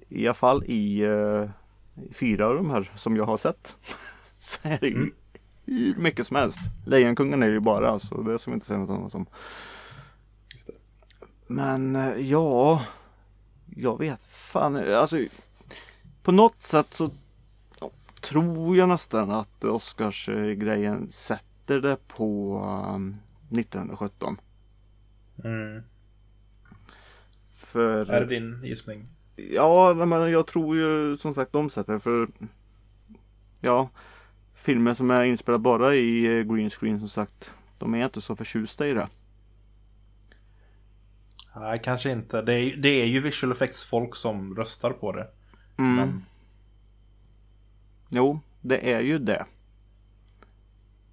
[0.08, 1.50] i alla fall i eh,
[2.12, 3.76] fyra av de här som jag har sett
[4.38, 5.10] så är det ju
[5.70, 6.60] hur mycket som helst.
[6.86, 9.26] Lejonkungen är ju bara så det ska vi inte säga något annat om.
[11.46, 12.84] Men eh, ja,
[13.76, 14.94] jag vet fan.
[14.94, 15.18] Alltså,
[16.22, 17.10] på något sätt så
[18.20, 22.58] tror jag nästan att Oscarsgrejen sätter det på
[22.94, 23.16] um,
[23.58, 24.40] 1917.
[25.44, 25.82] Mm.
[27.50, 29.08] För, Är det din gissning?
[29.36, 32.28] Ja, men jag tror ju som sagt de sätter för
[33.60, 33.90] Ja,
[34.54, 37.52] filmer som är inspelade bara i eh, green screen som sagt.
[37.78, 39.08] De är inte så förtjusta i det.
[41.56, 42.42] Nej, kanske inte.
[42.42, 45.26] Det är, det är ju visual effects folk som röstar på det.
[45.78, 45.96] Mm.
[45.96, 46.24] Men
[48.08, 49.44] Jo, det är ju det.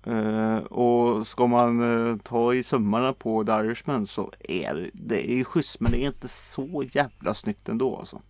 [0.08, 5.44] Uh, och ska man uh, ta i sömmarna på The Irishman så är det är
[5.44, 8.22] schysst men det är inte så jävla snyggt ändå alltså.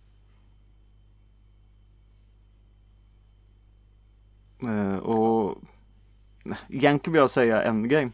[4.62, 5.62] Uh, och
[6.68, 8.10] egentligen vill jag säga Endgame.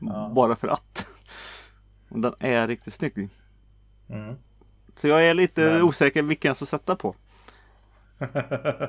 [0.00, 0.32] Ja.
[0.34, 1.06] Bara för att.
[2.08, 3.28] Den är riktigt snygg.
[4.08, 4.34] Mm.
[4.96, 5.82] Så jag är lite men...
[5.82, 7.14] osäker vilken jag ska sätta på.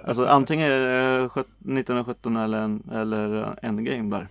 [0.03, 0.79] Alltså antingen är
[1.19, 4.27] det sjut- 1917 eller, en- eller Endgame där.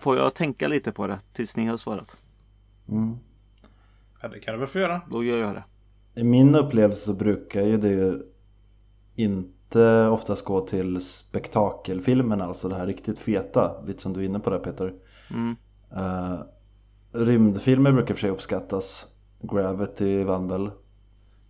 [0.00, 2.16] Får jag tänka lite på det tills ni har svarat?
[2.88, 3.16] Mm.
[4.22, 5.00] Ja, det kan du väl få göra.
[5.10, 5.64] Då gör jag det.
[6.20, 8.22] I min upplevelse så brukar ju det
[9.14, 14.38] inte oftast gå till spektakelfilmerna, alltså det här riktigt feta, lite som du är inne
[14.40, 14.94] på där Peter.
[15.30, 15.56] Mm.
[15.96, 16.40] Uh,
[17.12, 19.06] rymdfilmer brukar för sig uppskattas.
[19.40, 20.70] Gravity vann väl.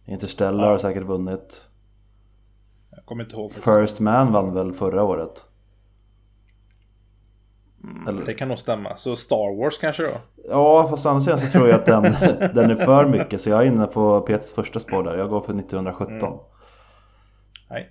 [0.06, 0.70] Interstellar Ja.
[0.70, 1.68] har säkert vunnit.
[2.90, 3.52] Jag kommer inte ihåg.
[3.52, 5.46] First Man vann väl förra året.
[8.08, 8.96] Eller, Det kan nog stämma.
[8.96, 10.12] Så Star Wars kanske då?
[10.48, 12.02] ja, fast sidan så tror jag att den,
[12.54, 15.16] den är för mycket så jag är inne på Peters första spår där.
[15.18, 16.16] Jag går för 1917.
[16.16, 16.32] Mm.
[17.70, 17.90] Nej.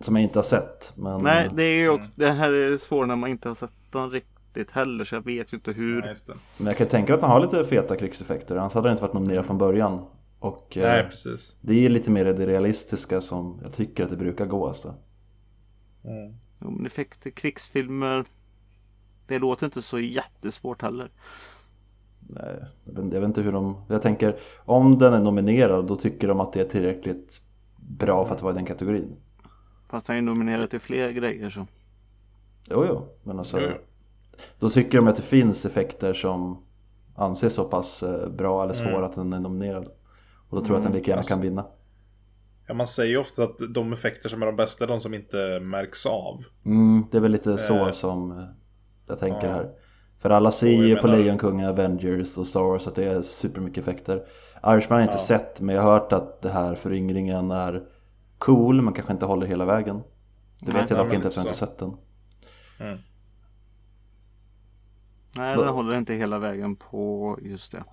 [0.00, 0.92] Som jag inte har sett.
[0.96, 3.70] Men Nej, det är ju också, det här är svårt när man inte har sett
[3.92, 6.00] den riktigt heller så jag vet ju inte hur.
[6.00, 6.34] Nej, just det.
[6.56, 8.56] Men jag kan tänka mig att den har lite feta krigseffekter.
[8.56, 10.04] Annars hade den inte varit nominerad från början.
[10.38, 11.56] Och eh, Nej, precis.
[11.60, 14.68] det är lite mer det realistiska som jag tycker att det brukar gå.
[14.68, 14.94] alltså.
[16.02, 16.08] Så.
[16.08, 16.34] Mm.
[16.60, 18.24] Jo, men effekter, krigsfilmer.
[19.26, 21.10] Det låter inte så jättesvårt heller.
[22.20, 23.76] Nej, jag vet, jag vet inte hur de...
[23.88, 27.40] Jag tänker om den är nominerad då tycker de att det är tillräckligt
[27.76, 29.16] bra för att vara i den kategorin.
[29.88, 31.66] Fast han är nominerad till fler grejer så.
[32.70, 33.08] Jo, jo.
[33.22, 33.76] Men alltså, Jo, jo.
[34.58, 36.62] då tycker de att det finns effekter som
[37.14, 39.04] anses så pass eh, bra eller svåra Mm.
[39.04, 39.88] att den är nominerad.
[40.48, 41.66] Och då tror jag att den lika gärna Alltså- kan vinna.
[42.66, 45.14] Ja, man säger ju ofta att de effekter som är de bästa är de som
[45.14, 46.44] inte märks av.
[46.64, 48.46] Mm, det är väl lite så Eh, som
[49.06, 49.52] jag tänker ja.
[49.52, 49.70] här.
[50.18, 53.82] För alla ser ju på menar- Lejonkungen, Avengers och Star Wars att det är supermycket
[53.88, 54.16] effekter.
[54.66, 55.18] Irishman har jag inte Ja.
[55.38, 57.82] sett men jag har hört att det här föryngringen är
[58.38, 60.02] cool men kanske inte håller hela vägen.
[60.60, 61.96] Det Nej, vet jag ja, dock inte eftersom jag inte sett den.
[62.80, 62.98] Mm.
[65.36, 67.84] Nej, den håller inte hela vägen på just det.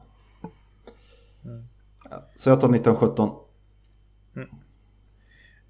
[2.35, 3.29] Så jag tar 1917.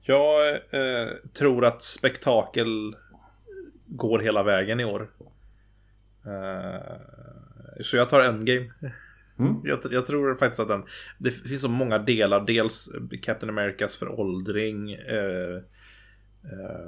[0.01, 2.95] Jag eh, tror att spektakel
[3.85, 5.09] går hela vägen i år.
[6.25, 6.97] Eh,
[7.81, 8.71] så jag tar Endgame.
[9.39, 9.61] Mm.
[9.63, 10.83] Jag, jag tror faktiskt att den...
[11.17, 12.45] Det finns så många delar.
[12.45, 12.89] Dels
[13.21, 14.93] Captain Americas föråldring.
[14.93, 15.55] Eh,
[16.51, 16.85] eh,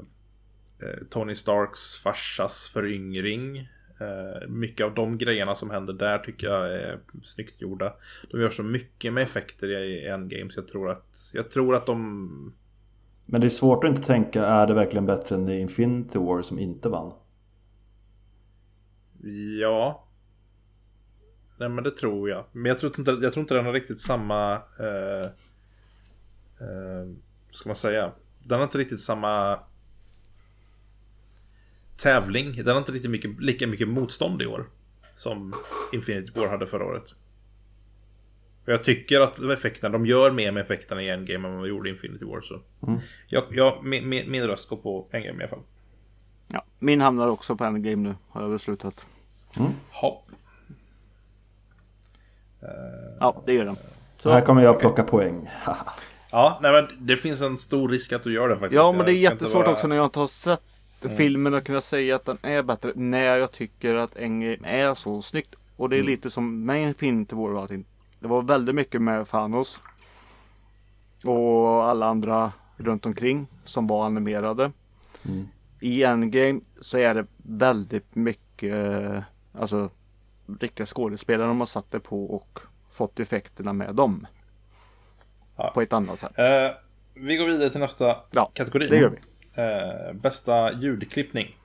[0.83, 3.69] eh, Tony Starks farsas föryngring.
[3.99, 7.93] Eh, mycket av de grejerna som händer där tycker jag är snyggt gjorda.
[8.31, 11.29] De gör så mycket med effekter i Endgame så jag tror att...
[11.33, 12.53] Jag tror att de...
[13.25, 16.41] Men det är svårt att inte tänka, är det verkligen bättre än i Infinity War
[16.41, 17.13] som inte vann?
[19.61, 20.07] Ja.
[21.59, 22.45] Nej men det tror jag.
[22.51, 24.53] Men jag tror inte, jag tror inte den har riktigt samma...
[24.53, 25.25] Eh,
[26.61, 27.07] eh,
[27.51, 28.11] ska man säga?
[28.43, 29.59] Den har inte riktigt samma
[31.97, 32.55] tävling.
[32.55, 34.65] Den har inte riktigt mycket, lika mycket motstånd i år.
[35.13, 35.53] Som
[35.93, 37.03] Infinity War hade förra året.
[38.65, 41.69] Och jag tycker att effekterna, de gör mer med effekterna i Endgame än vad de
[41.69, 42.41] gjorde i Infinity War.
[42.41, 42.61] Så.
[42.87, 42.99] Mm.
[43.27, 45.63] Jag, jag, min, min, min röst går på Endgame i alla fall.
[46.47, 49.05] Ja, min hamnar också på Endgame nu har jag beslutat.
[49.89, 50.23] Hopp.
[53.19, 53.77] Ja, det gör den.
[54.17, 55.49] Så här kommer jag plocka poäng.
[55.61, 55.93] Haha.
[56.31, 58.75] Ja, nej men det finns en stor risk att du gör det faktiskt.
[58.75, 60.61] Ja, men det är jättesvårt vara- också när jag inte har sett
[61.17, 65.21] filmen att kunna säga att den är bättre när jag tycker att Endgame är så
[65.21, 65.55] snyggt.
[65.75, 67.85] Och det är lite som med Infinity War och allting.
[68.19, 69.81] Det var väldigt mycket med Thanos.
[71.23, 74.71] Och alla andra runt omkring som var animerade.
[75.25, 75.47] Mm.
[75.79, 78.75] I Endgame så är det väldigt mycket
[79.53, 79.89] alltså
[80.59, 82.59] riktiga skådespelare de har satt det på och
[82.91, 84.27] fått effekterna med dem.
[85.57, 85.71] Ja.
[85.73, 86.39] På ett annat sätt.
[86.39, 86.77] Eh,
[87.13, 88.87] vi går vidare till nästa Ja, kategori.
[88.89, 89.17] det gör vi.
[89.57, 91.57] Eh, bästa ljudklippning.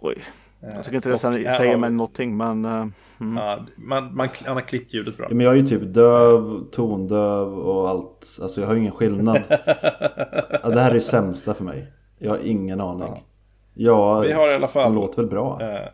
[0.00, 0.14] Oi.
[0.62, 2.86] Eh, Jag tycker inte det och säger mig någonting men eh,
[3.20, 3.36] mm.
[3.36, 5.26] Ja, man, man, han har klippt ljudet bra.
[5.30, 8.38] Ja, men jag är ju typ döv, tondöv och allt.
[8.42, 9.42] Alltså jag har ingen skillnad.
[10.64, 11.86] Ja, det här är det sämsta för mig.
[12.18, 13.24] Jag har ingen aning.
[13.74, 14.94] Ja, Vi har i alla det fall...
[14.94, 15.60] låter väl bra.
[15.62, 15.88] Eh,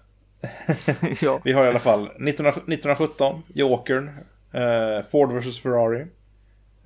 [1.23, 1.41] ja.
[1.45, 4.11] vi har i alla fall 19, 1917, Jokern,
[4.53, 6.07] eh, Ford vs Ferrari,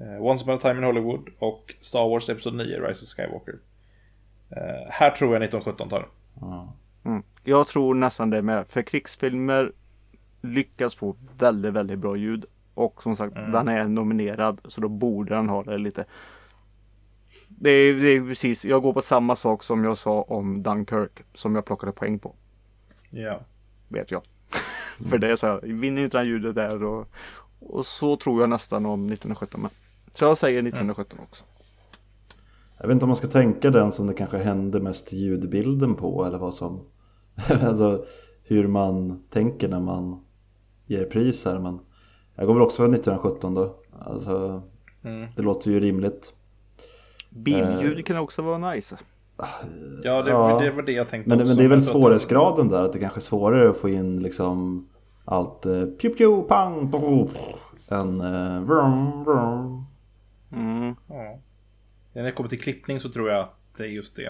[0.00, 3.54] eh, Once upon a time in Hollywood och Star Wars Episod 9, Rise of Skywalker.
[4.56, 6.06] Eh, här tror jag 1917 tar.
[7.04, 7.22] Mm.
[7.44, 8.66] Jag tror nästan det med.
[8.68, 9.72] För krigsfilmer
[10.40, 12.44] lyckas få väldigt, väldigt bra ljud.
[12.74, 13.52] Och som sagt, Mm.
[13.52, 16.04] den är nominerad så då borde den ha det lite.
[17.48, 21.22] Det är, det är precis, jag går på samma sak som jag sa om Dunkirk
[21.34, 22.34] som jag plockade poäng på.
[23.10, 23.40] Ja.
[23.88, 24.22] Vet jag.
[25.10, 27.08] För det är så här, vinner inte den ljudet där och,
[27.60, 29.70] och så tror jag nästan om 1917 med.
[30.12, 31.44] Så jag säger 1917 också.
[32.82, 36.24] Jag vet inte om man ska tänka den som det kanske hände mest ljudbilden på
[36.24, 36.80] eller vad som
[37.62, 38.04] Alltså
[38.44, 40.20] hur man tänker när man
[40.86, 41.78] ger pris här men
[42.34, 44.62] Jag går väl också för 1917 då Alltså
[45.04, 45.28] Mm.
[45.36, 46.34] det låter ju rimligt
[47.30, 48.96] Billjud kan också vara nice.
[50.04, 50.58] Ja, det, Ja.
[50.60, 51.50] det var det jag tänkte Men, det- också.
[51.50, 54.88] men det är väl svårighetsgraden där att det kanske är svårare att få in liksom
[55.24, 56.92] allt eh, pju pju pang
[57.88, 59.84] än eh, vrum vrum
[60.52, 60.94] Mm.
[61.08, 61.38] Ja.
[62.12, 64.26] När det kommer till klippning så tror jag att det är just det.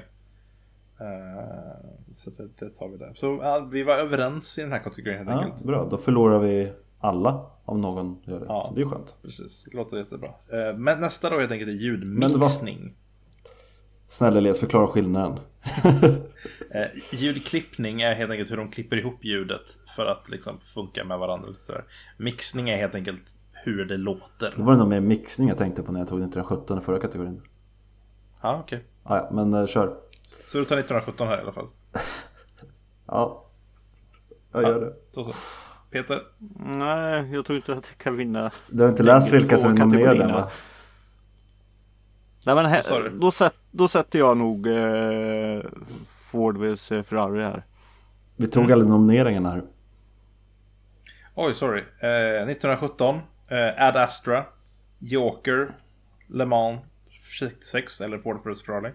[1.01, 3.13] Eh, så det, det tar vi där.
[3.15, 5.65] Så ja, vi var överens i den här kategorin helt Ja, enkelt.
[5.65, 8.47] bra, då förlorar vi alla om någon gör det.
[8.49, 8.65] Ja.
[8.69, 9.17] Så det är skönt.
[9.23, 10.29] Precis, det låter jättebra.
[10.29, 12.95] Eh, men nästa då helt enkelt är var- ljudmixning.
[14.09, 15.39] Snälla Elias, förklara skillnaden.
[16.75, 21.19] Eh, ljudklippning är helt enkelt hur de klipper ihop ljudet för att liksom funka med
[21.19, 21.49] varandra.
[21.59, 21.85] sådär.
[22.17, 23.23] Mixning är helt enkelt
[23.65, 24.55] hur det låter.
[24.57, 27.41] Det var nog mer mixning jag tänkte på när jag tog 1917 i förra kategorin.
[28.43, 28.85] Ja, okej.
[29.03, 29.97] Ah, ja, men eh, kör.
[30.47, 31.67] Så du tar 1917 här i alla fall.
[33.07, 33.45] Ja,
[34.53, 34.93] jag gör det.
[35.11, 35.35] Så, så.
[35.91, 36.23] Peter?
[36.59, 38.53] Nej, jag tror inte att jag kan vinna.
[38.71, 40.51] Du har inte läst vilka som är nominerade va?
[42.47, 45.63] Nej men här, då, sätt, då sätter jag nog eh,
[46.09, 47.65] Ford vs Ferrari här.
[48.37, 49.63] Vi tog alla nomineringarna här.
[51.35, 51.81] Oj, sorry.
[51.81, 53.21] Eh, 1917.
[53.49, 54.45] Eh, Ad Astra.
[54.99, 55.75] Joker.
[56.27, 56.81] Le Mans
[57.23, 58.93] 66, eller Ford vs Ferrari.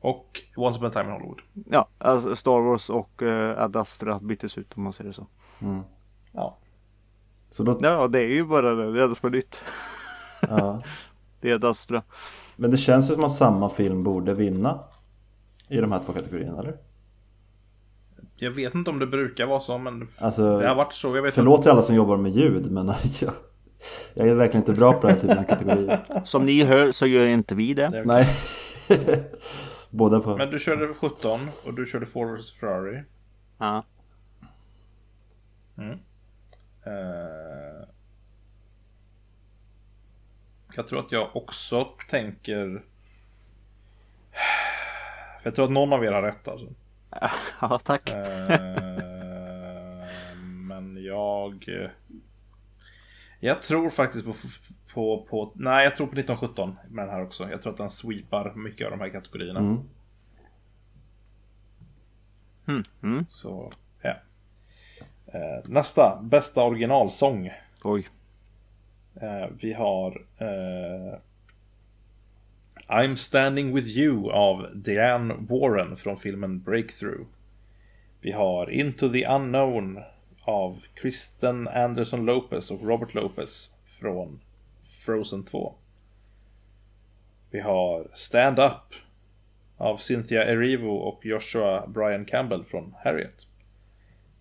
[0.00, 1.40] Och Once upon a time in Hollywood.
[1.70, 5.26] Ja, alltså Star Wars och eh, Ad Astra byttes ut om man säger det så.
[5.62, 5.82] Mm.
[6.32, 6.58] Ja.
[7.50, 8.92] Så då, Ja, det är ju bara det.
[8.92, 9.60] Det är är nytt.
[10.48, 10.82] ja.
[11.40, 12.02] Det är Ad Astra.
[12.56, 14.78] Men det känns ju som att samma film borde vinna
[15.68, 16.76] i de här två kategorierna, eller?
[18.36, 21.16] Jag vet inte om det brukar vara så, men Alltså, det har varit så.
[21.16, 22.86] Jag vet Förlåt till alla som jobbar med ljud, men
[23.20, 23.32] jag,
[24.14, 26.00] jag är verkligen inte bra på den här typen av kategorier.
[26.24, 27.88] Som ni hör så gör inte vi det.
[27.88, 28.28] Det- Nej.
[29.90, 30.36] Båda på.
[30.36, 33.02] Men du körde 17 och du körde Ford vs Ferrari.
[33.58, 33.84] Ja.
[36.84, 37.88] Eh,
[40.76, 42.82] jag tror att jag också tänker...
[45.40, 46.66] För jag tror att någon av er har rätt alltså.
[47.60, 48.10] ja, tack.
[48.10, 48.58] Eh,
[50.42, 51.68] men jag...
[53.44, 54.34] Jag tror faktiskt på,
[54.94, 55.52] på, på...
[55.54, 57.50] Nej, jag tror på 1917 med den här också.
[57.50, 59.60] Jag tror att den sweepar mycket av de här kategorierna.
[59.60, 59.80] Mm.
[62.66, 62.82] Mm.
[63.02, 63.26] Mm.
[63.28, 64.14] Så, ja.
[65.26, 67.50] Eh, nästa, bästa originalsång.
[67.84, 68.08] Oj.
[69.14, 71.18] Eh, vi har eh,
[72.88, 77.26] I'm standing with you av Diane Warren från filmen Breakthrough.
[78.20, 80.00] Vi har Into the unknown
[80.44, 84.40] av Kristen Anderson Lopez och Robert Lopez från
[84.82, 85.74] Frozen 2.
[87.50, 88.94] Vi har Stand Up
[89.76, 93.46] av Cynthia Erivo och Joshua Brian Campbell från Harriet.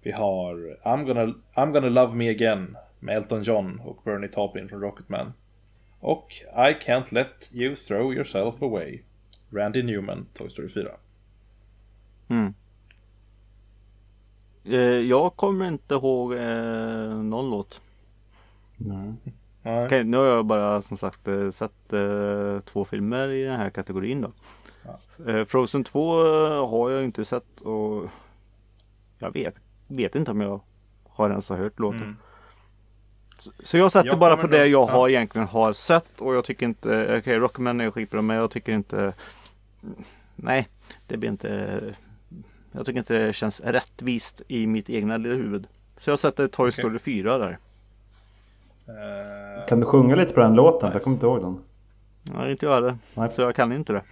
[0.04, 4.70] Vi har I'm gonna, I'm gonna love me again med Elton John och Bernie Taupin
[4.70, 5.34] från Rocketman.
[6.00, 9.02] Och I can't let you throw yourself away.
[9.50, 10.92] Randy Newman, Toy Story 4.
[12.30, 12.54] Mm.
[14.64, 17.82] Eh, jag kommer inte ihåg eh, någon låt.
[18.78, 19.14] Nej.
[19.62, 19.86] Nej.
[19.86, 23.70] Okej, nu har jag bara som sagt eh, sett eh, två filmer i den här
[23.70, 24.32] kategorin då.
[25.32, 28.10] Eh, Frozen 2 eh, har jag inte sett och
[29.20, 29.56] jag vet,
[29.88, 30.62] vet inte om jag
[31.10, 32.02] har ens har hört låten.
[32.02, 32.18] Mm.
[33.40, 34.92] Så, så jag sätter Jag bara på det jag ja.
[34.92, 38.72] har egentligen har sett och jag tycker inte, okej Rockman är skitbra men jag tycker
[38.72, 39.14] inte
[40.36, 40.68] Nej,
[41.08, 41.80] det blir inte
[42.72, 45.68] Jag tycker inte det känns rättvist i mitt egna lilla huvud.
[45.98, 47.58] Så jag sätter Toy Story 4 där.
[48.88, 50.90] Eh, Kan du sjunga lite på den låten?
[50.90, 51.60] För jag kommer inte ihåg den.
[52.24, 52.98] Nej, inte jag heller.
[53.14, 53.32] Nej.
[53.32, 54.04] Så jag kan inte det.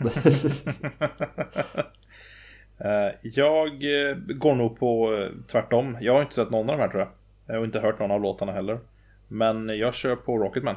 [2.77, 5.97] eh, jag eh, går nog på tvärtom.
[6.01, 7.09] Jag har inte sett någon av de här tror jag.
[7.45, 8.79] Jag har inte hört någon av låtarna heller.
[9.27, 10.75] Men jag kör på Rocketman.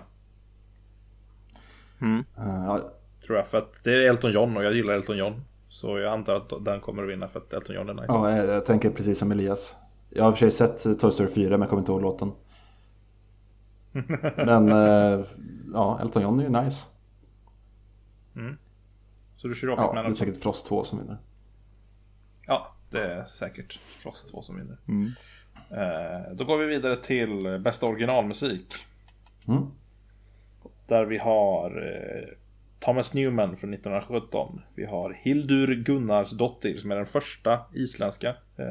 [2.01, 2.25] Mm.
[3.27, 3.47] Tror jag.
[3.47, 5.45] För att det är Elton John och jag gillar Elton John.
[5.73, 8.07] Så jag antar att den kommer att vinna för att Elton John är nice.
[8.09, 9.77] ja, jag, jag tänker precis som Elias.
[10.11, 11.93] Jag har i och för sig sett eh, Toy Story 4 men jag kommer inte
[11.93, 12.33] ihåg låten.
[14.37, 15.27] Men eh,
[15.73, 16.89] ja, Elton John är ju nice.
[19.37, 21.19] Så du kör Ja, Rocketman det är säkert Frost 2 som vinner.
[22.47, 24.79] Ja, det är säkert Frost 2 som vinner.
[24.89, 25.13] Mm.
[25.71, 28.75] Eh, då går vi vidare till bästa originalmusik.
[29.49, 29.67] Mm.
[30.87, 32.42] Där vi har eh,
[32.83, 34.61] Thomas Newman från 1917.
[34.75, 38.67] Vi har Hildur Gunnarsdottir som är den första isländska eh,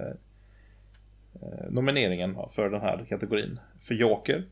[1.33, 3.59] eh, nomineringen för den här kategorin.
[3.79, 4.43] För Joker.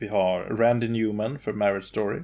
[0.00, 2.20] Vi har Randy Newman för Marriage Story.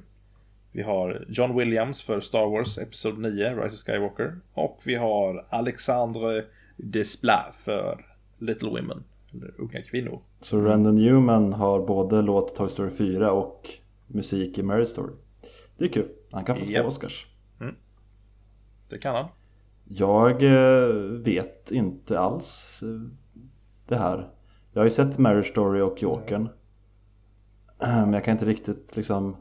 [0.72, 4.40] Vi har John Williams för Star Wars Episod 9, Rise of Skywalker.
[4.54, 6.44] Och vi har Alexandre
[6.76, 8.06] Desplat för
[8.38, 10.20] Little Women, eller Unga Kvinnor.
[10.40, 13.70] Så Randy Newman har både låt Toy Story 4 och
[14.06, 15.12] musik i Marriage Story.
[15.78, 16.08] Det är kul.
[16.32, 16.82] Han kan få Japp.
[16.82, 17.26] två Oscars.
[18.88, 19.28] Det kan han.
[19.84, 23.10] Jag eh, vet inte alls eh,
[23.86, 24.30] det här.
[24.72, 26.48] Jag har ju sett Marriage Story och Jokern.
[27.80, 29.36] Men jag kan inte riktigt liksom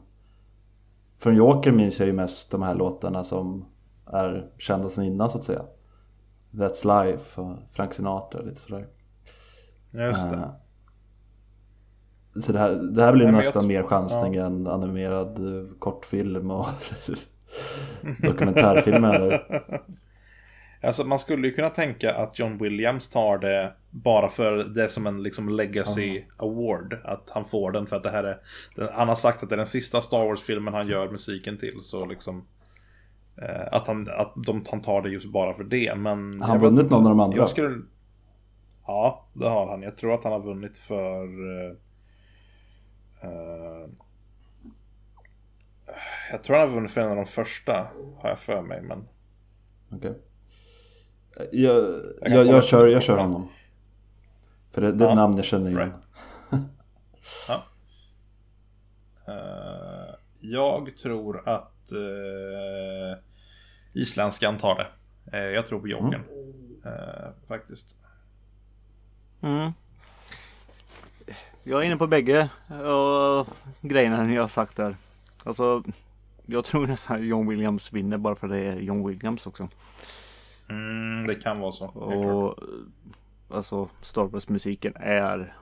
[1.18, 3.64] Från Jokern minns jag ju mest de här låtarna som
[4.06, 5.64] är kända sedan innan så att säga.
[6.50, 8.86] That's Life och Frank Sinatra lite sådär.
[9.90, 10.50] Just det.
[12.42, 16.66] Så det här, det här blir Nej, nästan mer chansning än animerad eh, kortfilm och
[18.22, 19.42] dokumentärfilmer.
[20.82, 25.06] Alltså man skulle ju kunna tänka att John Williams tar det bara för det som
[25.06, 26.96] en liksom legacy award.
[27.04, 28.38] Att han får den för att det här är...
[28.92, 31.78] Han har sagt att det är den sista Star Wars-filmen han gör musiken till.
[31.82, 32.46] Så liksom...
[33.42, 35.94] eh, Att han, att de, han tar det just bara för det.
[35.94, 36.40] Men...
[36.40, 37.46] Har han vunnit någon av de andra?
[37.46, 37.76] Skulle...
[38.86, 39.82] Ja, det har han.
[39.82, 41.24] Jag tror att han har vunnit för...
[41.24, 41.76] eh,
[43.20, 43.88] eh,
[46.30, 47.88] jag tror han har vunnit för en av de första.
[48.18, 48.82] Har jag för mig.
[48.82, 49.08] Men...
[49.92, 50.18] Okej.
[51.52, 51.84] Jag,
[52.22, 53.48] kan jag, kolla jag, upp kör, jag kör honom.
[54.72, 55.80] För det, det är Ja, namn jag känner igen.
[55.80, 55.94] right.
[57.48, 57.62] Ja.
[59.26, 63.18] Eh, jag tror att uh,
[63.92, 64.88] isländskan tar det.
[65.38, 66.22] Eh, jag tror på Jokern.
[66.84, 67.96] Eh, faktiskt.
[69.42, 69.72] Mm.
[71.68, 73.46] Jag är inne på bägge och
[73.80, 74.96] grejerna ni har sagt där.
[75.44, 75.82] Alltså,
[76.46, 79.68] jag tror nästan att John Williams vinner bara för det är John Williams också.
[80.68, 81.86] Mm, det kan vara så.
[81.86, 82.58] Och
[83.56, 85.56] alltså Star Wars musiken är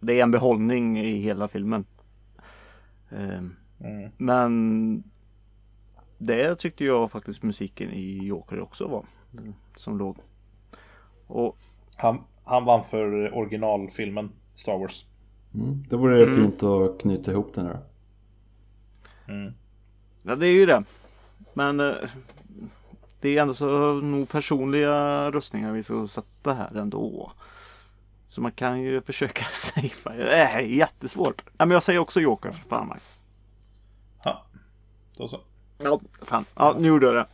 [0.00, 1.84] Det är en behållning i hela filmen.
[3.10, 4.10] Ehm, Mm.
[4.16, 5.02] Men
[6.18, 9.04] det tyckte jag faktiskt musiken i Joker också var.
[9.76, 10.16] Som låg.
[11.26, 11.56] Och
[11.96, 15.06] Han, han vann för originalfilmen Star Wars.
[15.54, 15.84] Mm.
[15.88, 16.36] Det vore Mm.
[16.36, 17.78] fint att knyta ihop nu då.
[19.32, 19.52] Mm.
[20.22, 20.84] ja det är ju det.
[21.54, 21.94] Men eh,
[23.20, 27.32] det är ändå så nog personliga röstningar vi ska sätta här ändå.
[28.28, 29.90] Så man kan ju försöka säga.
[30.04, 31.42] Det är jättesvårt.
[31.46, 32.86] Ja, men jag säger också Joker för fan.
[32.88, 33.00] Mike.
[34.24, 34.46] Ja,
[35.16, 35.40] då så.
[35.78, 36.44] Ja, fan.
[36.54, 37.26] Ja, nu gjorde jag det.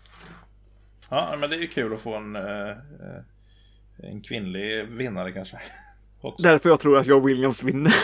[1.08, 3.22] Ja, men det är ju kul att få en, eh, eh,
[3.96, 5.60] en kvinnlig vinnare kanske.
[6.24, 6.42] Också.
[6.42, 7.94] Därför jag tror att jag Williams vinner.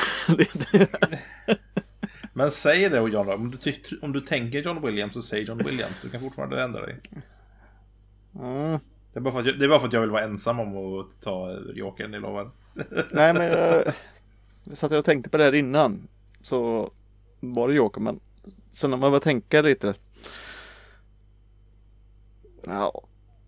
[2.32, 3.34] Men säg det John då.
[3.34, 5.94] Om du, om du tänker John Williams så säg John Williams.
[6.02, 7.00] Du kan fortfarande ändra dig.
[8.34, 8.78] Mm.
[9.12, 10.60] Det är bara för att jag, det är bara för att jag vill vara ensam
[10.60, 12.50] om att ta Jokern, ni lovar.
[13.10, 13.92] Nej men jag,
[14.64, 16.08] jag satt och tänkte på det här innan.
[16.42, 16.90] Så
[17.40, 18.20] var det Joker men
[18.72, 19.94] sen när man börjar tänka lite.
[22.62, 23.02] Ja.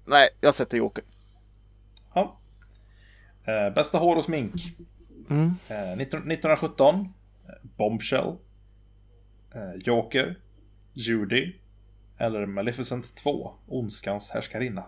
[0.04, 1.04] Nej, jag sätter Joker.
[2.14, 2.38] Ja.
[3.45, 4.55] Eh, bästa hår och smink.
[5.30, 5.55] Mm.
[5.68, 6.95] Eh, 19, 1917.
[6.95, 8.36] eh, Bombshell.
[9.55, 10.36] Eh, Joker.
[10.93, 11.53] Judy.
[12.18, 13.53] Eller Maleficent 2.
[13.66, 14.84] Ondskans härskarinna.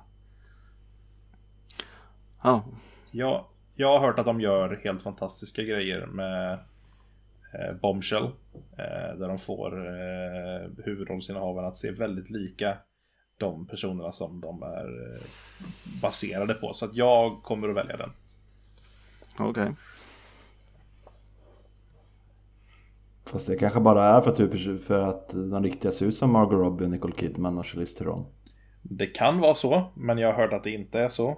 [2.42, 2.64] Ja.
[3.10, 3.44] Jag,
[3.74, 6.52] jag har hört att de gör helt fantastiska grejer med
[7.54, 8.30] eh, Bombshell.
[9.18, 12.76] Där de får eh, huvudrollsinnehavarna att se väldigt lika
[13.38, 15.18] de personerna som de är
[16.02, 16.72] baserade på.
[16.72, 18.10] Så att jag kommer att välja den.
[19.38, 19.74] Okej.
[23.26, 26.32] Fast det kanske bara är för att, du, för att de riktiga ser ut som
[26.32, 28.26] Margot Robbie, Nicole Kidman och Charlize Theron.
[28.82, 31.28] Det kan vara så, men jag har hört att det inte är så.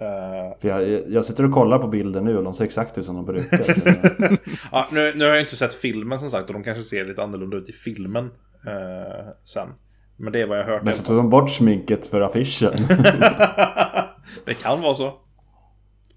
[0.00, 3.06] Eh, För jag, jag sitter och kollar på bilder nu och de ser exakt ut
[3.06, 3.58] som de brukar.
[4.72, 7.22] ja, nu, nu har jag inte sett filmen som sagt och de kanske ser lite
[7.22, 8.24] annorlunda ut i filmen
[8.66, 9.68] eh, sen.
[10.16, 10.82] Men det är vad jag har hört.
[10.82, 12.72] Men så tog de bort sminket för affischen.
[14.44, 15.12] det kan vara så.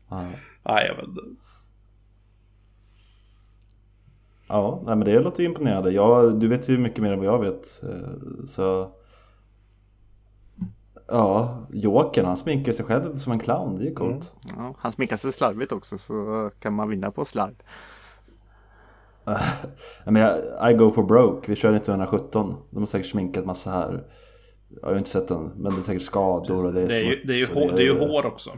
[0.09, 0.25] Ja.
[0.63, 1.21] Nej, jag vet inte.
[4.47, 5.91] Ja, nej, men det låter ju imponerande.
[5.91, 7.83] Jag, du vet ju mycket mer än vad jag vet.
[7.83, 8.91] eh, Så...
[11.07, 13.75] Ja, Jokern han sminkar sig själv som en clown.
[13.75, 14.31] Det är ju coolt.
[14.57, 17.53] Ja, han sminkar sig slarvigt också så kan man vinna på slarv.
[19.25, 19.37] Nej,
[20.05, 21.49] men jag, I go for broke.
[21.51, 22.55] Vi kör 1917.
[22.69, 24.03] De har säkert sminkat massa här.
[24.81, 25.51] Jag har ju inte sett den.
[25.55, 27.45] Men det är säkert skador och det är Det är ju, smuts det är ju,
[27.45, 28.49] och hår, det är ju hår också.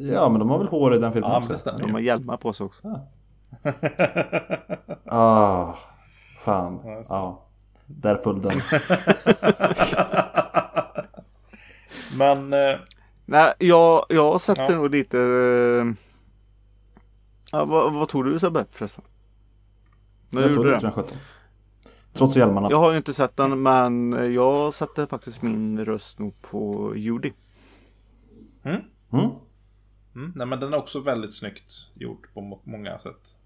[0.00, 1.70] Ja, men de har väl hår i den filmen Ja, också?
[1.78, 3.00] De har hjälmar på sig också.
[5.10, 5.74] Ah,
[6.44, 6.80] fan.
[6.84, 7.02] Ja.
[7.08, 7.46] Ja,
[7.86, 8.60] där föll den.
[12.18, 12.52] Men...
[12.52, 12.78] Eh,
[13.26, 14.76] Nej, jag, jag sätter Ja.
[14.78, 15.18] nog lite...
[15.18, 15.86] eh,
[17.52, 19.04] Ja, vad, vad tog du Sebbe förresten?
[20.30, 20.76] När Jag du tog gjorde det?
[20.76, 21.18] 1917.
[22.12, 22.70] Trots hjälmarna.
[22.70, 27.32] Jag har ju inte sett den men jag satte faktiskt min röst nog på Judy.
[28.62, 28.80] Mm.
[29.12, 29.30] Mm.
[30.18, 30.32] Mm.
[30.36, 33.36] Nej men den är också väldigt snyggt gjord på må- många sätt.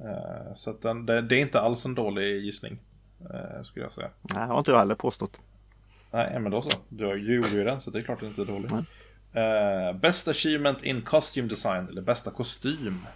[0.00, 2.78] Eh, så att den, det, det är inte alls en dålig gissning.
[3.20, 4.10] eh, skulle jag säga.
[4.22, 5.40] Nej, det har inte jag heller påstått.
[6.10, 6.70] Nej men då så.
[6.88, 8.72] Du gjorde ju den så det är klart det inte är dåligt.
[8.72, 8.84] Nej.
[9.44, 13.06] Eh, best achievement in costume design eller bästa kostym.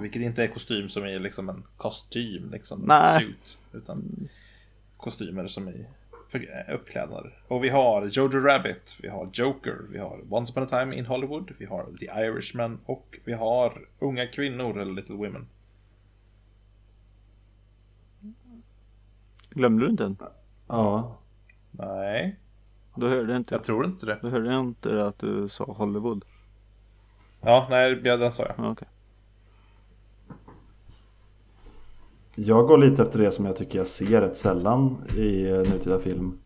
[0.00, 3.20] Vilket inte är kostym som är liksom en kostym, liksom Nej.
[3.20, 3.58] suit.
[3.72, 4.28] Utan
[4.96, 5.86] kostymer som är
[6.34, 7.38] eh, uppklädnader.
[7.48, 11.06] Och vi har Jojo Rabbit, vi har Joker, vi har Once upon a time in
[11.06, 15.46] Hollywood, vi har The Irishman och vi har Unga kvinnor eller Little Women.
[19.50, 20.16] Glömde du inte den?
[20.68, 21.18] Ja.
[21.70, 22.36] Nej,
[22.96, 23.54] Då hörde jag inte.
[23.54, 24.18] jag tror inte det.
[24.22, 26.24] Då hörde jag inte att du sa Hollywood.
[27.40, 28.54] Ja, nej, den sa jag.
[28.58, 28.88] Ja, okej.
[32.40, 35.98] Jag går lite efter det som jag tycker jag ser rätt sällan i eh, nutida
[35.98, 36.38] film.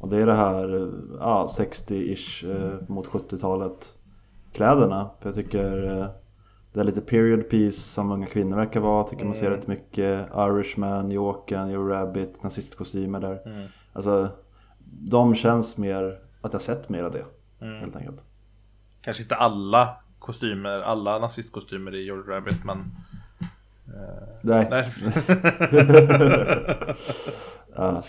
[0.00, 0.88] Och det är det här eh,
[1.20, 3.94] ja, 60-ish eh, mot 70-talet
[4.52, 5.10] kläderna.
[5.20, 6.06] För jag tycker eh,
[6.72, 8.96] det är lite period piece som unga kvinnor verkar vara.
[8.98, 9.58] Jag tycker man ser Mm.
[9.58, 13.42] rätt mycket Irishman, Jokern, Joe Rabbit, nazistkostymer där.
[13.46, 13.66] Mm.
[13.92, 14.28] Alltså
[15.00, 17.24] de känns mer att jag sett mer av det
[17.60, 17.80] Mm.
[17.80, 18.24] helt enkelt.
[19.00, 22.76] Kanske inte alla kostymer, alla nazistkostymer i Jojo Rabbit, men...
[24.42, 24.68] Nej.
[24.70, 24.92] Nej.
[27.76, 28.02] Ja.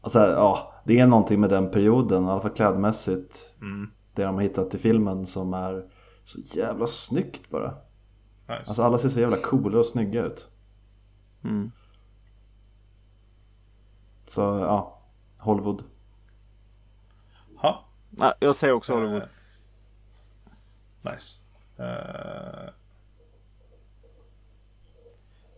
[0.00, 3.54] Alltså, ja, det är någonting med den perioden, i alla fall klädmässigt.
[3.60, 3.90] mm.
[4.14, 5.84] Det de har hittat i filmen som är
[6.24, 7.74] så jävla snyggt bara.
[8.48, 8.62] Nice.
[8.66, 10.48] Alltså alla ser så jävla coola och snygga ut.
[11.44, 11.70] Mm.
[14.26, 14.98] Så ja,
[15.38, 15.84] Hollywood.
[17.56, 17.84] Ha.
[18.10, 19.22] Nej, jag säger också Hollywood.
[19.22, 19.28] Eh,
[21.12, 21.38] Nice.
[21.78, 22.68] Eh,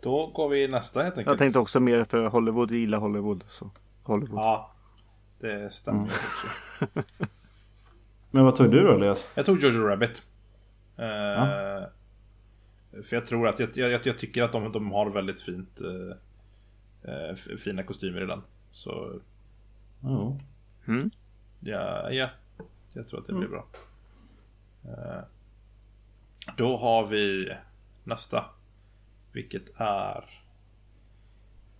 [0.05, 1.26] Då går vi nästa helt enkelt.
[1.26, 3.44] Jag tänkte också mer för Hollywood, jag gillar Hollywood.
[3.48, 3.70] Så
[4.02, 4.38] Hollywood.
[4.38, 4.72] Ja,
[5.40, 6.11] det stämmer Mm.
[6.12, 6.86] också.
[8.30, 9.28] Men vad tog du då Elias?
[9.34, 10.22] Jag tog Jojo Rabbit.
[10.96, 11.84] Eh,
[13.02, 16.16] För jag tror att, jag, jag, jag tycker att de, de har väldigt fint eh,
[17.14, 18.42] eh, fina kostymer i den.
[18.72, 19.20] Så
[20.00, 20.40] Jo.
[20.88, 21.11] Mm.
[21.61, 22.28] ja, ja,
[22.92, 23.66] jag tror att det blir bra.
[24.84, 25.24] Eh,
[26.57, 27.52] Då har vi
[28.05, 28.44] nästa.
[29.35, 30.24] Vilket är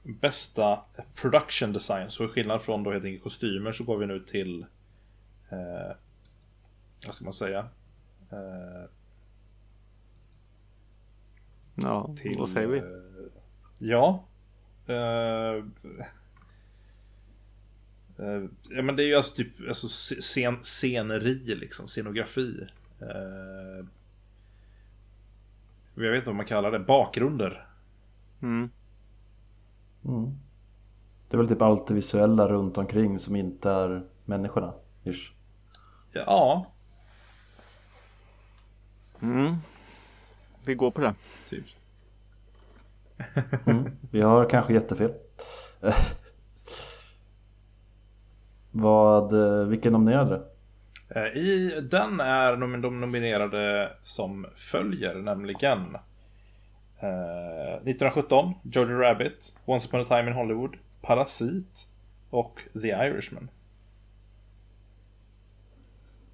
[0.03, 0.81] Bästa
[1.15, 2.11] production design.
[2.11, 4.67] Så skillnad från då helt enkelt kostymer så går vi nu till
[5.51, 5.97] eh,
[7.07, 7.69] Vad ska man säga?
[8.31, 8.91] Eh,
[11.75, 12.79] Ja, till, vad säger vi?
[12.79, 12.85] eh,
[13.79, 14.25] Ja.
[14.87, 15.65] Eh,
[18.19, 19.89] eh, ja men det är ju alltså typ alltså
[20.21, 22.67] scen, sceneri liksom, scenografi.
[25.95, 27.67] Jag vet inte vad man kallar det, bakgrunder.
[28.43, 28.71] Mm.
[30.05, 30.39] Mm.
[31.29, 34.75] Det är väl typ allt det visuella runt omkring som inte är människorna.
[35.05, 35.33] Ish.
[36.13, 36.67] Ja,
[39.21, 39.57] Mm.
[40.65, 41.15] Vi går på det.
[41.49, 41.65] typ.
[43.67, 43.85] Mm.
[44.11, 45.13] Vi har kanske jättefel.
[48.71, 50.35] Vad, eh, vilken nominerade?
[50.37, 50.43] Eh,
[51.15, 55.95] I den är de nominerade som följer, nämligen
[57.03, 61.89] eh, 1917, Jojo Rabbit, Once upon a time in Hollywood, Parasit
[62.31, 63.49] och The Irishman.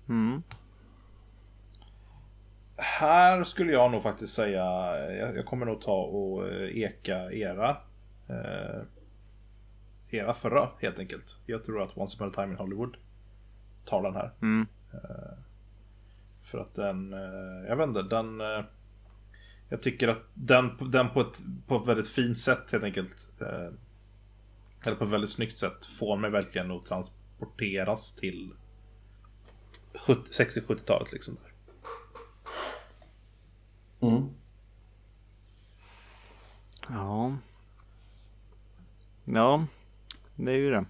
[0.09, 0.43] Mm.
[2.77, 4.65] Här skulle jag nog faktiskt säga,
[5.09, 7.77] jag, jag kommer nog ta och eh, eka era
[8.29, 8.83] eh,
[10.11, 11.39] era förra helt enkelt.
[11.47, 12.97] Jag tror att Once upon a time in Hollywood
[13.85, 14.33] tar den här.
[14.43, 14.67] Mm.
[16.43, 18.41] För att den, eh, jag vet inte, den...
[18.41, 18.65] eh,
[19.69, 23.29] Jag tycker att den, den på, ett, på ett väldigt fint sätt helt enkelt.
[23.41, 23.69] eh,
[24.87, 28.53] Eller på ett väldigt snyggt sätt får mig verkligen att transporteras till
[30.07, 31.37] 70 60-70-talet liksom.
[34.01, 34.29] Mm.
[36.89, 37.37] Ja.
[39.25, 39.67] Ja,
[40.37, 40.85] det är ju det.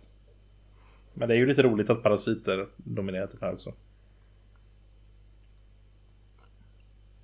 [1.21, 3.73] Men det är ju lite roligt att Parasiter dominerat den här också.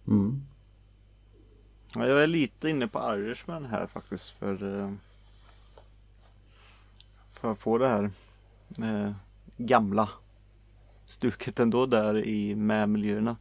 [0.09, 0.43] Mm.
[1.95, 4.93] Ja, jag är lite inne på Irishman här faktiskt för, eh,
[7.33, 8.11] för att få det här
[8.79, 9.13] eh,
[9.57, 10.09] gamla
[11.05, 13.37] stuket ändå där i med miljöerna.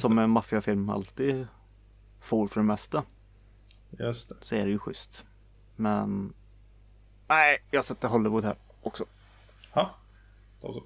[0.00, 1.46] Som en maffiafilm alltid
[2.20, 3.04] får för det mesta.
[3.90, 4.36] Just det.
[4.40, 5.24] Så är det ju schysst.
[5.76, 6.32] Men
[7.28, 8.56] nej, jag sätter Hollywood här
[8.86, 9.04] också.
[9.74, 9.90] Ha.
[10.62, 10.82] Då så.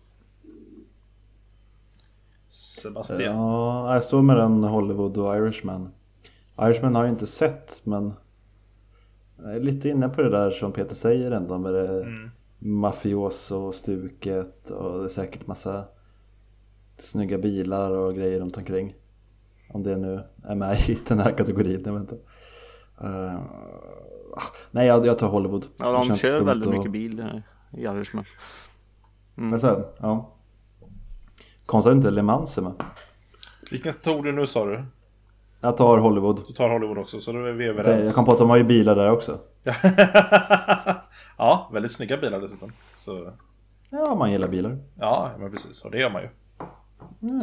[2.49, 3.23] Sebastian.
[3.37, 5.93] Ja, jag står med den Hollywood och Irishman.
[6.61, 8.13] Irishman har jag inte sett men
[9.43, 12.31] Jag är lite inne på det där som Peter säger ändå med det Mm.
[12.59, 15.85] mafioso-stuket och det är säkert massa
[16.99, 18.95] snygga bilar och grejer runt omkring.
[19.73, 22.19] Om det nu är med i den här kategorin, jag vet inte.
[23.03, 23.41] Eh,
[24.71, 25.67] nej, jag, jag tar Hollywood.
[25.77, 27.43] Ja, de kör väldigt att- mycket bil där
[27.73, 28.25] i Irishman.
[29.35, 30.31] Men så, här, ja.
[31.67, 32.73] Konstigt inte Le Mans är med.
[33.71, 34.85] Vilken tog du nu sa du?
[35.61, 36.43] Jag tar Hollywood.
[36.49, 38.07] Du tar Hollywood också, så då är vi överens.
[38.07, 39.39] Jag kom på att de har ju bilar där också.
[41.39, 42.73] ja, väldigt snygga bilar dessutom.
[42.97, 43.33] Så,
[43.91, 44.79] Ja, man gillar bilar.
[44.95, 45.85] ja, men precis.
[45.85, 46.29] Och det gör man ju.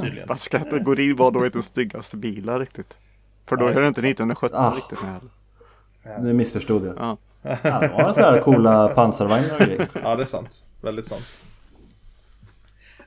[0.01, 0.27] Tydligen.
[0.27, 2.97] Fast kategorin var då inte snyggaste bilar riktigt.
[3.45, 4.07] För då Ja, är det inte det.
[4.09, 4.75] 1917 Ah.
[4.75, 5.29] riktigt med heller.
[6.19, 6.95] Nu missförstod jag.
[6.97, 7.17] Ja.
[7.41, 9.87] Ja, de har så här coola pansarvagnar och grejer.
[10.03, 10.65] Ja, det är sant.
[10.81, 11.25] Väldigt sant.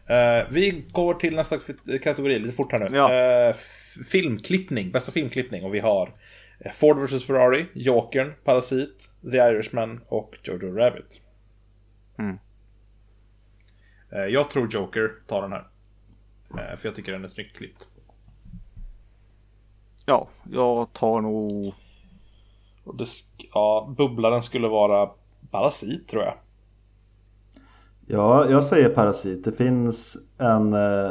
[0.07, 1.59] Eh, vi går till nästa
[2.03, 2.96] kategori lite fort här nu.
[2.96, 3.12] Ja.
[3.51, 5.64] F- filmklippning, bästa filmklippning.
[5.64, 6.12] Och vi har
[6.61, 11.20] eh, Ford vs Ferrari, Jokern, Parasit, The Irishman och Jojo Rabbit.
[12.18, 12.38] Mm.
[14.12, 15.66] Eh, jag tror Joker tar den här.
[16.76, 17.88] För jag tycker den är snyggt klippt.
[20.07, 21.74] ja, jag tar nog...
[22.84, 23.04] Och det,
[23.54, 25.10] ja, bubblaren skulle vara
[25.50, 26.34] Parasit tror jag.
[28.06, 29.44] Ja, jag säger Parasit.
[29.44, 31.10] Det finns en eh,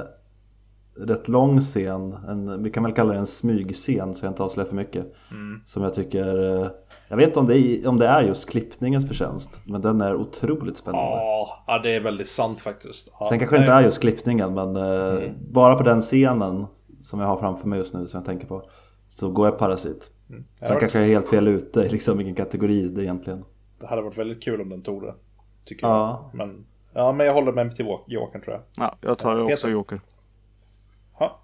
[0.98, 2.14] rätt lång scen.
[2.28, 5.06] En, vi kan väl kalla det en smygscen så jag inte avslöjar för mycket.
[5.32, 5.62] Mm.
[5.66, 6.68] Som jag tycker, eh,
[7.08, 9.50] jag vet inte om det, är, om det är just klippningens förtjänst.
[9.66, 11.06] Men den är otroligt spännande.
[11.12, 13.12] Ja, ja, det är väldigt sant faktiskt.
[13.20, 13.64] Ja, Sen kanske nej.
[13.66, 15.36] inte är just klippningen men eh, Mm.
[15.52, 16.66] bara på den scenen
[17.02, 18.64] som jag har framför mig just nu som jag tänker på.
[19.08, 20.12] Så går jag Parasit.
[20.30, 20.46] Mm.
[20.60, 23.46] Sen varit, kanske jag är helt fel ute i liksom vilken kategori det är egentligen.
[23.80, 25.16] det hade varit väldigt kul om den tog det.
[25.66, 26.30] Tycker Ja.
[26.32, 26.38] jag.
[26.38, 28.64] Men, ja, men jag håller med till Jokern tror jag.
[28.86, 29.70] Ja, jag tar Ja, också Peter.
[29.70, 30.02] Joker.
[31.20, 31.40] Ja.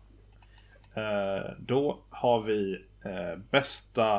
[0.95, 2.73] Eh, då har vi
[3.05, 4.15] eh, bästa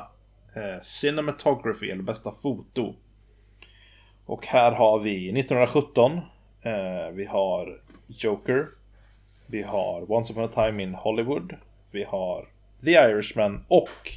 [0.55, 2.95] eh, cinematography, eller bästa foto.
[4.27, 6.13] Och här har vi 1917.
[6.63, 8.69] Eh, vi har Joker.
[9.47, 11.55] Vi har Once upon a time in Hollywood.
[11.91, 12.49] Vi har
[12.85, 14.13] The Irishman och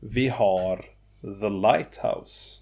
[0.00, 0.84] vi har
[1.22, 2.60] The Lighthouse.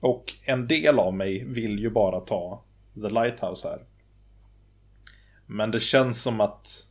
[0.00, 2.62] Och en del av mig vill ju bara ta
[2.94, 3.84] The Lighthouse här.
[5.46, 6.88] Men det känns som att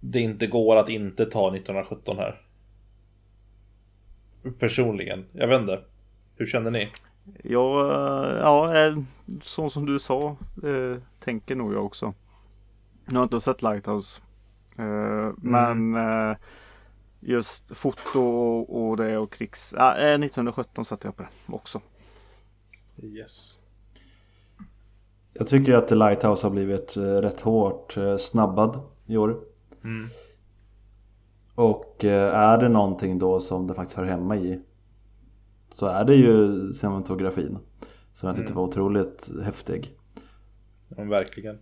[0.00, 2.42] det inte går att inte ta 1917 här.
[4.58, 5.26] Personligen.
[5.32, 5.80] Jag vet inte.
[6.36, 6.88] Hur känner ni?
[7.42, 8.98] Ja, eh, ja, eh,
[9.42, 12.14] så som du sa, eh, tänker nog jag också.
[13.04, 14.20] Nu har jag inte sett Lighthouse.
[14.78, 16.36] Eh, Men eh,
[17.20, 19.74] just foto och, och det och krigs...
[19.76, 21.80] Ja, eh, 1917 satte jag på det också.
[23.02, 23.58] Yes.
[25.32, 29.40] Jag tycker att The Lighthouse har blivit rätt hårt snabbad i år.
[29.84, 30.08] Mm.
[31.54, 34.62] Och är det någonting då som det faktiskt hör hemma i
[35.72, 37.58] så är det ju cinematografin
[38.14, 38.62] som jag tyckte Mm.
[38.62, 39.94] var otroligt häftig.
[40.88, 41.58] Ja, verkligen.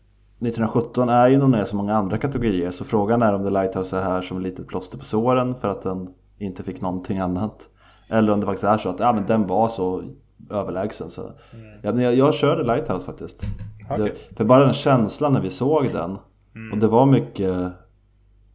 [0.47, 3.99] 1917 är ju nog med så många andra kategorier så frågan är om The Lighthouse
[3.99, 7.69] är här som ett litet plåster på såren för att den inte fick någonting annat.
[8.09, 10.03] Eller om det faktiskt är så att ja, men den var så
[10.51, 11.23] överlägsen så.
[11.23, 11.67] Mm.
[11.83, 13.43] Ja, jag, jag körde Lighthouse faktiskt.
[13.91, 14.13] Okej.
[14.31, 16.19] Det, för bara den känslan när vi såg den
[16.55, 16.73] Mm.
[16.73, 17.73] och det var mycket,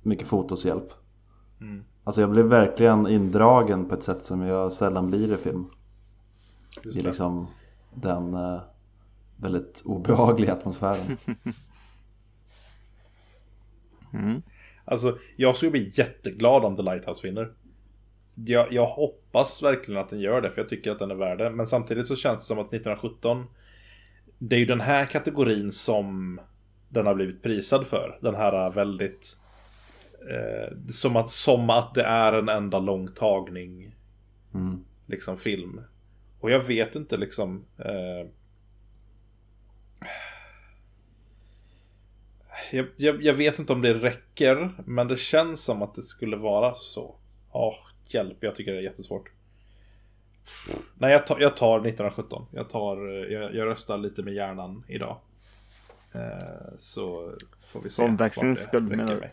[0.02, 0.94] mycket fotoshjälp.
[1.62, 1.84] Mm.
[2.04, 5.66] Alltså jag blev verkligen indragen på ett sätt som jag sällan blir i film.
[6.84, 7.48] Just I liksom
[7.94, 8.60] den eh,
[9.38, 11.18] väldigt obehagliga atmosfären.
[14.14, 14.42] Mm.
[14.86, 17.54] Alltså, jag skulle bli jätteglad om The Lighthouse vinner.
[18.36, 21.38] Jag, jag hoppas verkligen att den gör det, för jag tycker att den är värd
[21.38, 21.50] det.
[21.50, 23.46] Men samtidigt så känns det som att 1917
[24.38, 26.40] Det är ju den här kategorin som
[26.90, 28.20] den har blivit prisad för.
[28.22, 29.38] Den här väldigt
[30.32, 33.96] eh, som, att, som att det är en enda lång tagning
[34.54, 34.86] Mm.
[35.06, 35.82] liksom film.
[36.40, 38.30] Och jag vet inte liksom eh,
[42.72, 46.38] jag, jag, jag vet inte om det räcker Men det känns som att det skulle
[46.38, 47.16] vara så.
[47.52, 47.76] Åh,
[48.08, 49.32] hjälp, jag tycker det är jättesvårt.
[50.94, 55.18] Nej, jag tar, jag tar 1917 Jag tar, jag, jag röstar lite med hjärnan idag.
[56.14, 59.30] Eh, Så får vi se Som räcker menar du?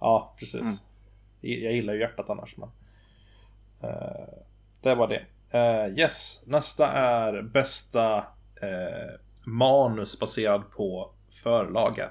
[0.00, 0.60] Ja, precis.
[0.60, 0.74] Mm.
[1.40, 2.68] Jag gillar ju hjärtat annars men
[3.80, 4.28] eh,
[4.82, 5.26] Det var det.
[5.58, 8.16] Eh, Yes, nästa är bästa
[8.62, 9.14] eh,
[9.44, 12.10] manus baserad på förlaga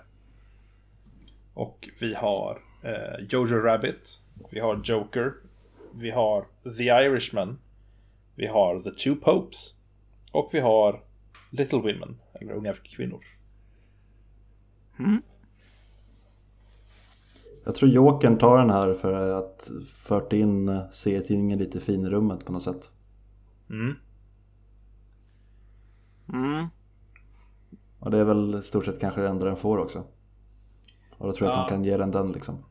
[1.55, 5.33] Och vi har eh, Jojo Rabbit Vi har Joker
[5.93, 6.47] Vi har
[6.77, 7.59] The Irishman
[8.35, 9.75] Vi har The Two Popes
[10.31, 11.03] Och vi har
[11.51, 13.25] Little Women, eller Unga kvinnor
[17.65, 22.51] jag tror Jokern tar den här för att fört in serietidningen lite i finrummet på
[22.51, 22.91] något sätt.
[23.69, 23.95] Mm.
[26.33, 26.67] Mm.
[27.99, 30.03] Och det är väl i stort sett kanske det enda den får också.
[31.17, 31.69] Och då tror jag att Ja.
[31.69, 32.65] de kan ge den den liksom.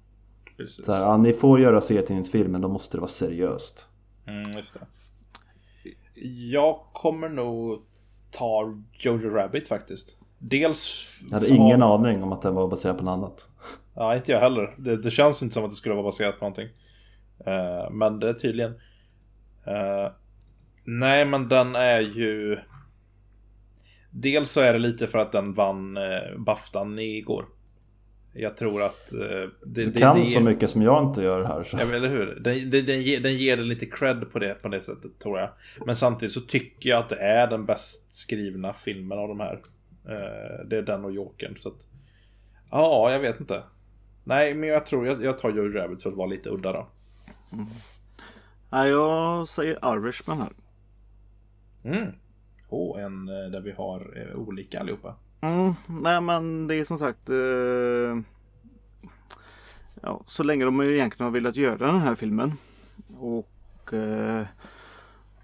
[0.57, 0.85] Precis.
[0.85, 3.89] Så här, ja, ni får göra serietidningsfilm men då måste det vara seriöst.
[4.27, 4.81] Mm, just det.
[6.51, 7.83] Jag kommer nog
[8.31, 10.17] ta Jojo Rabbit faktiskt.
[10.39, 11.09] Dels...
[11.31, 13.49] Jag hade ingen av- aning om att den var baserad på något annat.
[13.95, 14.75] Ja, inte jag heller.
[14.79, 16.69] Det, det känns inte som att det skulle vara baserat på någonting.
[17.47, 18.71] Eh, men det är tydligen.
[19.67, 20.13] Eh,
[20.85, 22.59] nej, men den är ju...
[24.11, 27.45] Dels så är det lite för att den vann uh, Baftan igår.
[28.37, 29.15] Jag tror att...
[29.15, 31.65] eh, det, Du det, kan det, så mycket som jag inte gör här.
[31.65, 31.77] Så.
[31.77, 32.27] Ja, men eller hur?
[32.41, 35.39] Den, den, den, ger, den ger det lite cred på det, på det sättet, tror
[35.39, 35.51] jag.
[35.87, 39.61] Men samtidigt så tycker jag att det är den bäst skrivna filmen av de här.
[40.09, 41.87] Eh, det är den och Jokern, så att...
[42.71, 43.63] Ja, jag vet inte.
[44.25, 46.89] Nej, men jag tror jag, jag tar Jojo Rabbit för att vara lite udda då.
[48.71, 50.53] Nej, jag säger Irishman här.
[51.85, 52.13] Mm.
[52.69, 55.17] Och en eh, där vi har olika allihopa.
[55.45, 58.19] Mm, nej men det är som sagt eh,
[60.03, 62.53] ja, Så länge de egentligen har velat göra den här filmen
[63.19, 64.47] och eh,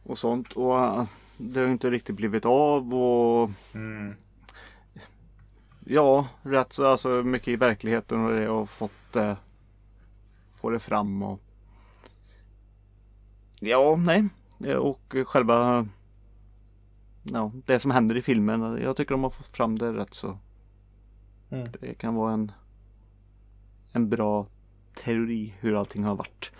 [0.02, 1.04] Och sånt och eh,
[1.36, 4.14] Det har inte riktigt blivit av och Mm.
[5.84, 9.36] Ja rätt så alltså mycket i verkligheten och det har fått eh,
[10.60, 11.40] Få det fram och
[13.58, 14.28] Ja nej
[14.76, 15.88] och själva
[17.22, 20.38] Ja det som händer i filmen Jag tycker de har fått fram det rätt så
[21.52, 21.68] Mm.
[21.80, 22.52] Det kan vara en
[23.92, 24.46] En bra
[25.04, 26.52] teori hur allting har varit.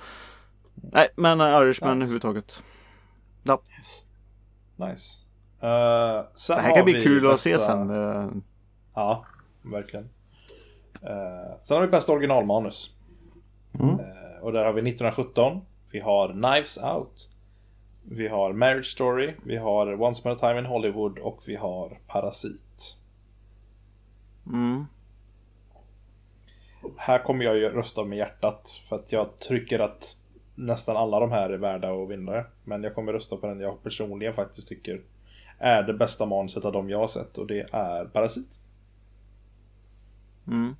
[0.75, 2.07] Nej men uh, Irishman Nice.
[2.07, 2.63] överhuvudtaget.
[3.43, 3.63] Ja,
[4.77, 5.27] Nice.
[5.61, 7.91] Eh, sen det här kan bli vi kul att bästa- se sen.
[7.91, 8.29] eh,
[8.95, 9.25] Ja,
[9.63, 10.09] verkligen.
[11.03, 12.97] Eh, sen har vi bästa originalmanus.
[13.81, 13.89] Mm.
[13.91, 15.61] Eh, och där har vi 1917.
[15.93, 17.31] Vi har Knives Out.
[18.03, 19.35] Vi har Marriage Story.
[19.45, 21.19] Vi har Once upon a time in Hollywood.
[21.19, 22.97] Och vi har Parasit.
[24.47, 24.85] Mm.
[26.97, 28.81] Här kommer jag ju rösta med hjärtat.
[28.89, 30.17] För att jag tycker att
[30.55, 32.45] nästan alla de här är värda att vinna.
[32.65, 35.03] Men jag kommer rösta på den jag personligen faktiskt tycker
[35.59, 37.39] är det bästa manuset av dem jag har sett.
[37.39, 38.61] Och det är Parasit.
[40.47, 40.77] Mm.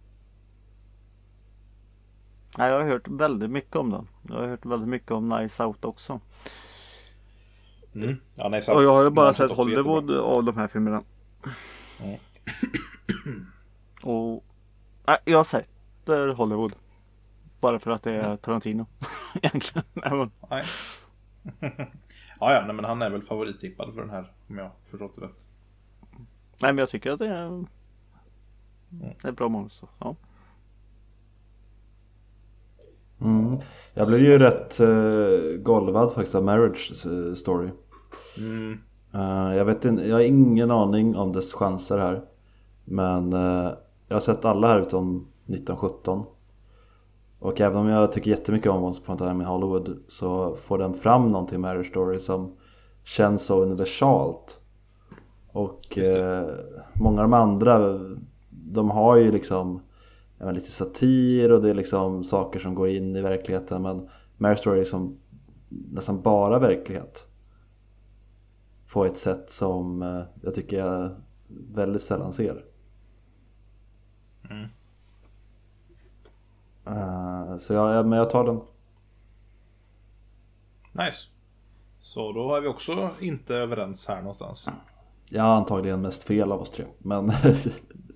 [2.59, 4.09] Nej, jag har hört väldigt mycket om den.
[4.29, 6.21] Jag har hört väldigt mycket om Nice Out också.
[7.95, 8.17] Mm.
[8.35, 9.51] Ja, nej, Och jag har ju bara sett.
[9.51, 11.03] Hollywood av de här filmerna.
[12.01, 12.19] Mm.
[14.03, 14.45] Och
[15.07, 16.73] nej, jag sätter Hollywood.
[17.61, 18.31] Bara för att det Mm.
[18.33, 18.87] är Tarantino.
[19.35, 19.85] Egentligen.
[19.95, 20.29] Nej.
[22.41, 25.23] ja, ja, nej, men han är väl favorittippad för den här om jag förstått det
[25.27, 25.47] rätt.
[26.63, 27.65] Nej men jag tycker att det är
[29.23, 29.73] Det är bra manus.
[29.73, 30.17] så, Ja.
[33.21, 33.59] Mm.
[33.95, 37.69] Jag blev ju rätt uh, golvad faktiskt av Marriage eh, Story.
[38.39, 38.79] Mm.
[39.15, 42.23] Eh, jag vet inte, jag har ingen aning om dess chanser här.
[42.85, 43.71] Men eh,
[44.09, 45.17] jag har sett alla här utom
[45.47, 46.27] 1917.
[47.39, 50.79] Och även om jag tycker jättemycket om Once upon a time in Hollywood så får
[50.79, 52.53] den fram någonting med Marriage Story som
[53.05, 54.61] känns så universalt.
[55.53, 56.47] Och eh,
[56.95, 57.99] många av de andra,
[58.51, 59.81] de har ju liksom
[60.41, 64.59] men lite satir och det är liksom saker som går in i verkligheten men Marriage
[64.59, 65.19] Story är liksom
[65.69, 67.27] nästan bara verklighet
[68.93, 71.11] på ett sätt som eh, jag tycker jag
[71.49, 72.65] väldigt sällan ser.
[74.51, 74.69] Mm.
[76.87, 78.61] Eh, Så jag, ja, men jag tar den.
[80.93, 81.29] Nice.
[82.01, 84.69] Så då är vi också inte överens här någonstans.
[85.37, 86.85] Har antagligen mest fel av oss tre.
[86.99, 87.33] Men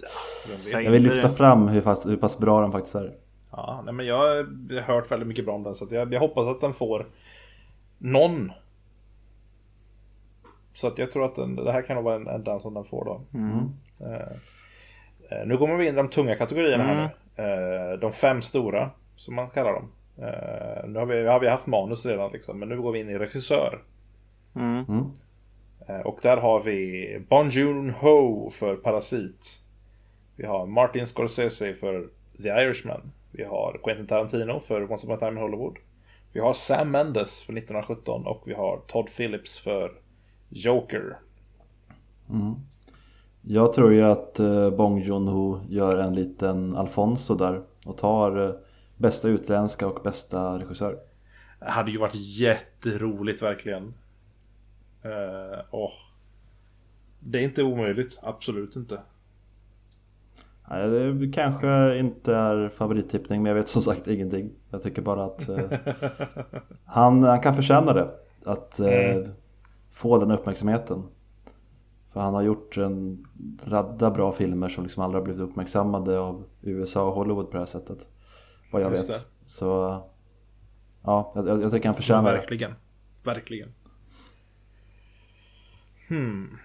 [0.72, 3.12] Jag vill lyfta fram hur pass, hur pass bra den faktiskt är.
[3.50, 6.20] Ja, nej, men jag har hört väldigt mycket bra om den så att jag, jag
[6.20, 7.07] hoppas att den får
[7.98, 8.52] någon.
[10.74, 12.74] Så att jag tror att den, det här kan nog vara en, en den som
[12.74, 13.20] den får då.
[13.38, 13.59] Mm.
[14.00, 17.09] Eh, nu kommer vi in i de tunga kategorierna här Mm.
[17.36, 17.92] nu.
[17.92, 19.90] Eh, de fem stora, som man kallar dem.
[20.18, 23.09] Eh, nu har vi, har vi haft manus redan liksom, men nu går vi in
[23.09, 23.82] i regissör.
[24.57, 24.84] Mm.
[26.05, 29.61] Och där har vi Bon Joon-ho för Parasit.
[30.37, 33.12] Vi har Martin Scorsese för The Irishman.
[33.30, 35.76] Vi har Quentin Tarantino för Once upon a time in Hollywood.
[36.32, 39.93] Vi har Sam Mendes för 1917 och vi har Todd Phillips för
[40.49, 41.18] Joker.
[42.30, 42.55] Mm.
[43.43, 48.55] Jag tror ju att eh, Bong Joon-Ho gör en liten Alfonso där och tar eh,
[48.97, 50.99] bästa utländska och bästa regissör.
[51.61, 53.95] Det hade ju varit jätteroligt verkligen.
[55.03, 55.93] Eh, åh.
[57.20, 59.01] Det är inte omöjligt, absolut inte.
[60.70, 64.50] Nej, det kanske inte är favorittippning men jag vet som sagt ingenting.
[64.70, 65.64] Jag tycker bara att eh,
[66.84, 68.10] han, han kan förtjäna det.
[68.44, 69.28] Att eh,
[69.90, 71.02] få den uppmärksamheten.
[72.12, 73.26] För han har gjort en
[73.64, 77.58] radda bra filmer som liksom aldrig har blivit uppmärksammade av USA och Hollywood på det
[77.58, 78.06] här sättet.
[78.72, 79.16] Vad jag Just vet.
[79.16, 79.26] det.
[79.46, 80.00] Så
[81.02, 82.38] ja, jag, jag tycker han förtjänar det.
[82.38, 82.74] Verkligen.
[83.24, 83.68] Verkligen.
[86.08, 86.58] Hmm.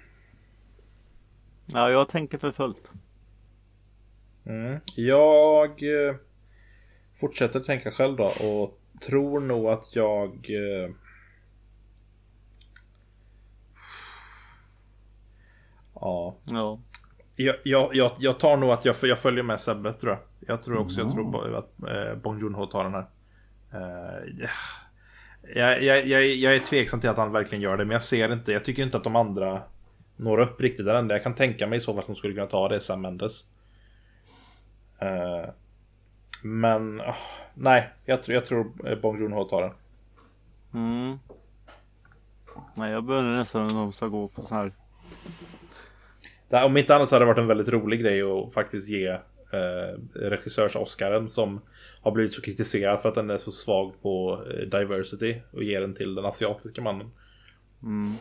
[1.66, 2.92] Ja, jag tänker för fullt.
[4.50, 4.80] Mm.
[4.96, 6.16] Jag eh,
[7.16, 10.30] fortsätter tänka själv då och tror nog att jag...
[10.50, 10.92] Eh,
[15.96, 16.38] ja.
[16.44, 16.80] Ja.
[17.36, 20.22] Jag, jag, jag, tar nog att jag, jag följer med Sebbe tror jag.
[20.50, 23.08] Jag tror också jag tror att eh, Bong Joon-Ho tar den här.
[23.74, 24.50] Eh, ja.
[25.56, 28.34] jag, jag, jag, jag är tveksam till att han verkligen gör det, men jag ser
[28.34, 28.52] inte.
[28.52, 29.62] Jag tycker inte att de andra
[30.16, 30.86] når upp riktigt.
[30.86, 32.80] Det enda jag kan tänka mig i så fall som skulle kunna ta det är
[32.80, 33.46] Sam Mendes.
[35.02, 35.50] Eh,
[36.44, 37.16] men ah,
[37.54, 39.72] nej, jag, tror- jag tror Bong Joon-Ho tar den.
[40.74, 41.20] Mm.
[42.76, 44.74] Nej, jag börjar nästan om de ska gå på så här.
[46.50, 48.90] Det, här- om inte annat så hade det varit en väldigt rolig grej att faktiskt
[48.90, 51.62] ge eh, regissörs-Oscaren som
[52.02, 55.80] har blivit så kritiserad för att den är så svag på eh, diversity och ge
[55.80, 57.12] den till den asiatiska mannen.
[57.84, 58.14] Mm.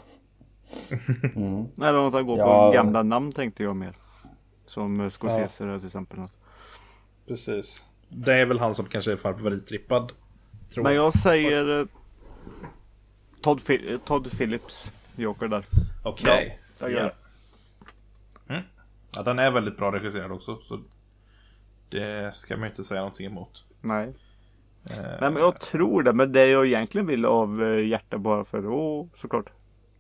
[1.36, 1.64] Mm.
[1.74, 2.66] Nej, de ska gå Ja.
[2.70, 3.92] på gamla namn tänkte jag mer.
[4.66, 6.18] Som eh, Scorsese där till exempel.
[7.28, 7.88] Precis.
[8.08, 10.12] Det är väl han som kanske är favoritrippad.
[10.74, 11.12] Tror Men jag.
[11.12, 11.86] säger eh,
[13.40, 15.64] Todd, eh, Todd Phillips Joker där.
[16.02, 16.60] Okej.
[16.78, 17.14] jag gör
[18.48, 18.54] Ja.
[18.54, 18.62] Mm.
[19.14, 20.58] Ja, den är väldigt bra regisserad också.
[20.62, 20.80] Så
[21.88, 23.64] det ska man ju inte säga någonting emot.
[23.80, 24.14] Nej.
[24.90, 26.12] Eh, Nej men jag tror det.
[26.12, 29.50] Men det jag egentligen vill av eh, hjärta bara för åh såklart.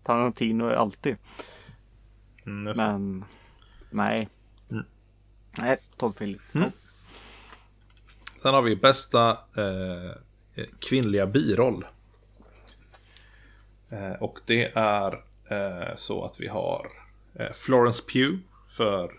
[0.02, 1.16] Tarantino är alltid.
[2.46, 2.74] mm, det.
[2.76, 3.24] Men
[3.90, 4.28] nej.
[4.70, 4.84] Mm.
[5.58, 6.44] Nej, Todd Phillips.
[8.42, 11.84] Sen har vi bästa eh, kvinnliga biroll.
[13.90, 15.12] Eh, och det är
[15.50, 16.86] eh, så att vi har
[17.34, 19.12] eh, Florence Pugh för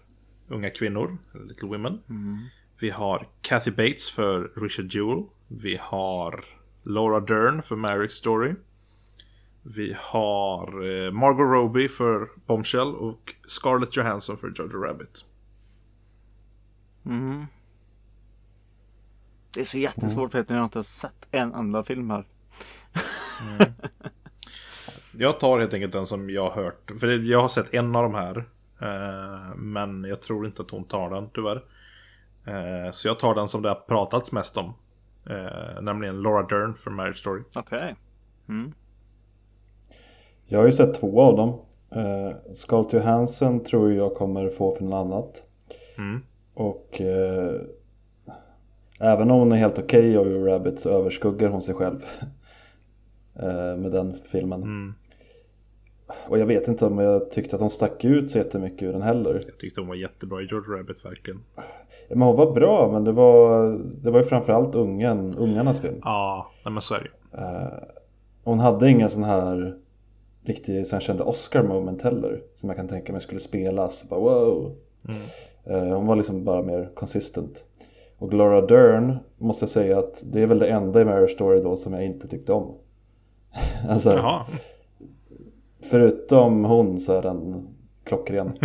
[0.47, 1.17] Unga kvinnor,
[1.47, 2.01] Little Women.
[2.79, 5.23] Vi har Kathy Bates för Richard Jewell.
[5.47, 6.45] Vi har
[6.83, 8.55] Laura Dern för Marriage Story.
[9.63, 15.25] Vi har eh, Margot Robbie för Bombshell och Scarlett Johansson för Jojo Rabbit.
[17.03, 17.45] Mhm.
[19.53, 22.25] Det är så jättesvårt för att jag har inte sett en enda film här.
[25.17, 26.91] Jag tar helt enkelt den som jag har hört.
[26.99, 28.37] För jag har sett en av de här.
[28.81, 31.63] Eh, men jag tror inte att hon tar den tyvärr.
[32.45, 34.73] Eh, så jag tar den som det har pratats mest om.
[35.29, 37.41] Eh, nämligen Laura Dern för Marriage Story.
[37.55, 37.95] Okej.
[38.49, 38.73] Mm.
[40.45, 41.49] Jag har ju sett två av dem.
[41.95, 45.43] Uh, Scarlett Johansson tror jag kommer få för något annat.
[45.97, 46.23] Mm.
[46.53, 47.61] Och eh,
[48.99, 52.05] även om hon är helt okej okay, Jojo Rabbit så överskuggar hon sig själv
[53.39, 54.63] eh, med den filmen.
[54.63, 54.93] Mm.
[56.27, 59.01] Och jag vet inte om jag tyckte att hon stack ut så jättemycket ur den
[59.01, 59.43] heller.
[59.45, 61.43] Jag tyckte hon var jättebra i George Rabbit verkligen.
[62.09, 63.71] Men hon var bra men det var,
[64.03, 66.01] det var ju framförallt ungen, ungarnas film.
[66.03, 67.43] Ja, nej, men så är det ju.
[67.43, 67.83] Eh,
[68.43, 69.77] hon hade ingen sån här
[70.43, 72.41] riktig, som jag kände Oscar moment heller.
[72.55, 74.09] Som jag kan tänka mig skulle spelas.
[74.09, 74.75] Bara, wow.
[75.07, 75.21] Mm.
[75.63, 77.63] Eh, hon var liksom bara mer consistent.
[78.19, 81.61] Och Laura Dern måste jag säga att det är väl det enda i Marriage Story
[81.61, 82.75] då som jag inte tyckte om.
[83.89, 84.45] alltså, Jaha.
[85.79, 87.67] förutom hon så är den
[88.03, 88.51] klockren.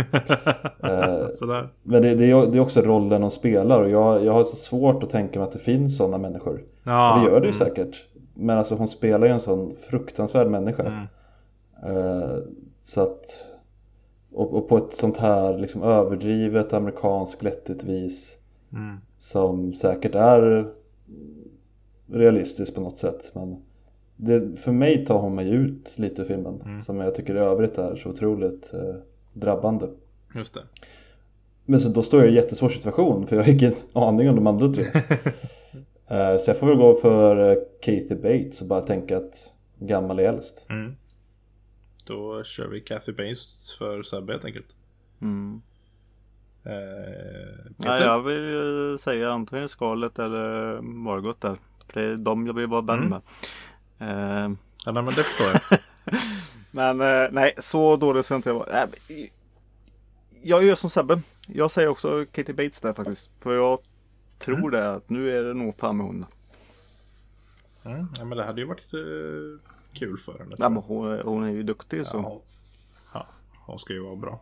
[0.83, 1.69] Eh, Sådär.
[1.83, 4.55] men det, det, är, det är också rollen hon spelar och jag, jag har så
[4.55, 6.63] svårt att tänka mig att det finns sådana människor.
[6.83, 7.67] Ja, det gör det ju mm.
[7.67, 8.05] säkert.
[8.33, 10.83] Men alltså hon spelar ju en sån fruktansvärd människa.
[10.83, 11.07] Mm.
[11.97, 12.37] Eh,
[12.83, 13.45] så att
[14.33, 18.37] och, och på ett sånt här liksom överdrivet amerikanskt glättigt vis
[18.75, 18.97] Mm.
[19.17, 20.71] som säkert är
[22.07, 23.31] realistiskt på något sätt.
[23.35, 23.63] Men
[24.15, 26.81] det, för mig tar hon mig ut lite ur filmen Mm.
[26.81, 28.95] som jag tycker i övrigt är så otroligt eh,
[29.33, 29.87] drabbande.
[30.35, 30.61] Just det.
[31.65, 34.35] Men så då står jag i en jättesvår situation för jag har ingen aning om
[34.35, 34.85] de andra tre.
[36.07, 40.19] Eh, så jag får väl gå för eh, Kathy Bates och bara tänka att gammal
[40.19, 40.65] är äldst.
[40.69, 40.95] Mm.
[42.07, 44.75] Då kör vi Kathy Bates för Sebbe helt enkelt.
[45.21, 45.61] Mm.
[46.65, 48.55] Eh, Ja, jag vill
[48.93, 51.57] eh, säga antingen Scarlett eller Margot där.
[51.87, 53.09] För det är de jag vill vara vän Mm.
[53.09, 53.21] med.
[53.99, 54.51] Eh,
[54.85, 55.79] Ja, nej, men det förstår jag.
[56.71, 58.87] men eh, nej, så dålig ska jag inte vara.
[59.07, 59.17] Men,
[60.41, 61.21] jag gör som Sebbe.
[61.47, 63.29] Jag säger också Katie Bates där faktiskt.
[63.39, 63.79] För jag
[64.39, 64.71] tror Mm.
[64.71, 66.25] det att nu är det nog fan med hon.
[67.85, 68.07] Mm.
[68.17, 70.55] Ja, men det hade ju varit eh, kul för henne.
[70.57, 72.41] Ja, men hon, hon är ju duktig så.
[73.13, 73.27] Ja,
[73.65, 74.39] hon ska ju vara bra.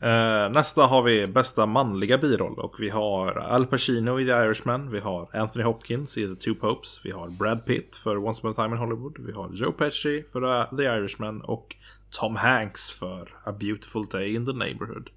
[0.00, 4.90] Eh, nästa har vi bästa manliga biroll och vi har Al Pacino i The Irishman.
[4.90, 7.00] Vi har Anthony Hopkins i The Two Popes.
[7.04, 9.16] Vi har Brad Pitt för Once upon a time in Hollywood.
[9.18, 11.76] Vi har Joe Pesci för The Irishman och
[12.10, 15.10] Tom Hanks för A Beautiful Day in the Neighborhood.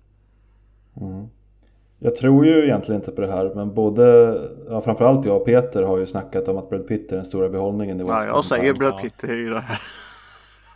[2.00, 4.38] Jag tror ju egentligen inte på det här men både,
[4.70, 7.50] ja, framförallt jag och Peter har ju snackat om att Brad Pitt är den stora
[7.50, 8.80] behållningen i Once upon a jag säger time.
[8.80, 9.82] Brad Pitt i det här.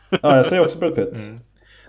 [0.10, 1.32] Ja, jag säger också Brad Pitt.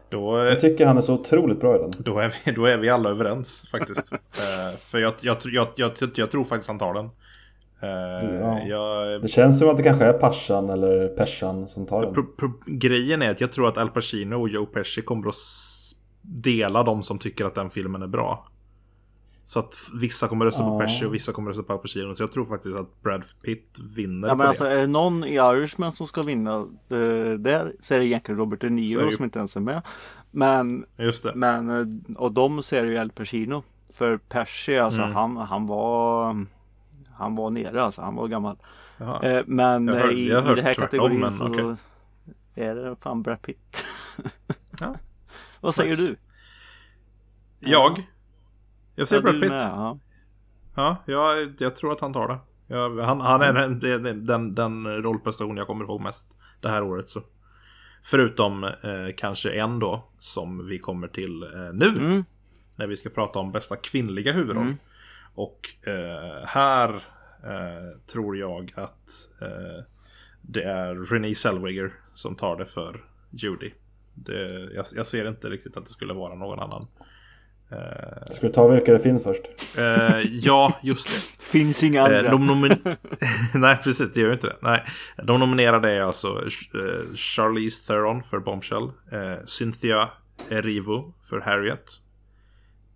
[0.08, 1.90] Då, Jag tycker han är så otroligt bra i den.
[1.98, 4.12] då, är, vi, då är vi alla överens faktiskt.
[4.12, 5.36] Eh, för jag, jag,
[5.76, 7.04] jag, jag, tror faktiskt han tar den.
[7.82, 9.18] Eh, Ja.
[9.22, 12.78] Det känns som att det kanske är Pashan eller Peshan som tar den.
[12.78, 15.34] Grejen är att jag tror att Al Pacino och Joe Pesci kommer att
[16.22, 18.46] dela de som tycker att den filmen är bra.
[19.48, 20.80] Så att vissa kommer rösta på Ja.
[20.80, 22.14] Pesci och vissa kommer rösta på Al Pacino.
[22.14, 24.48] Så jag tror faktiskt att Brad Pitt vinner Ja, på men det.
[24.48, 26.54] alltså är det någon i Irishman som ska vinna
[26.88, 29.82] eh, där så är det egentligen Robert De Niro det som inte ens är med.
[30.30, 31.32] Men, Just det.
[31.34, 33.62] men eh, och de ser ju El Pacino.
[33.92, 35.14] För Pesci alltså Mm.
[35.14, 36.46] han, han var
[37.12, 38.56] Han var nere alltså, han var gammal.
[38.98, 39.22] Jaha.
[39.22, 41.74] Eh, men hört- i, i det här kategorin men så okej.
[42.54, 43.84] är det fan Brad Pitt.
[44.80, 44.94] Ja.
[45.60, 46.02] Vad säger Nice.
[46.02, 46.16] du?
[47.70, 48.06] Jag?
[48.96, 49.50] Jag säger Ja, Brad Pitt.
[49.50, 49.98] med, ja.
[50.74, 52.38] Ja, jag, jag tror att han tar det.
[52.66, 56.24] Jag, han, han är den, den, den, den rollprestation jag kommer ihåg mest
[56.60, 57.10] det här året.
[57.10, 57.22] Så.
[58.02, 58.72] Förutom eh,
[59.16, 61.86] kanske en då, som vi kommer till eh, nu.
[61.86, 62.24] Mm.
[62.76, 64.64] När vi ska prata om bästa kvinnliga huvudroll.
[64.64, 64.76] Mm.
[65.34, 66.94] Och eh, här
[67.44, 69.84] eh, tror jag att eh,
[70.42, 73.72] det är Renée Zellweger som tar det för Judy.
[74.14, 76.86] Det, jag, jag ser inte riktigt att det skulle vara någon annan.
[77.70, 77.78] Eh,
[78.30, 79.42] Ska du ta vilka det finns först?
[79.78, 81.44] eh, ja, just det.
[81.44, 82.20] Finns inga andra.
[82.24, 82.96] Eh, de nomin-
[83.54, 84.56] Nej, precis, det gör ju inte det.
[84.62, 84.84] Nej.
[85.24, 86.42] De nominerade är alltså
[87.14, 88.90] Charlize Theron för Bombshell,
[89.46, 90.08] Cynthia
[90.48, 91.84] Erivo för Harriet,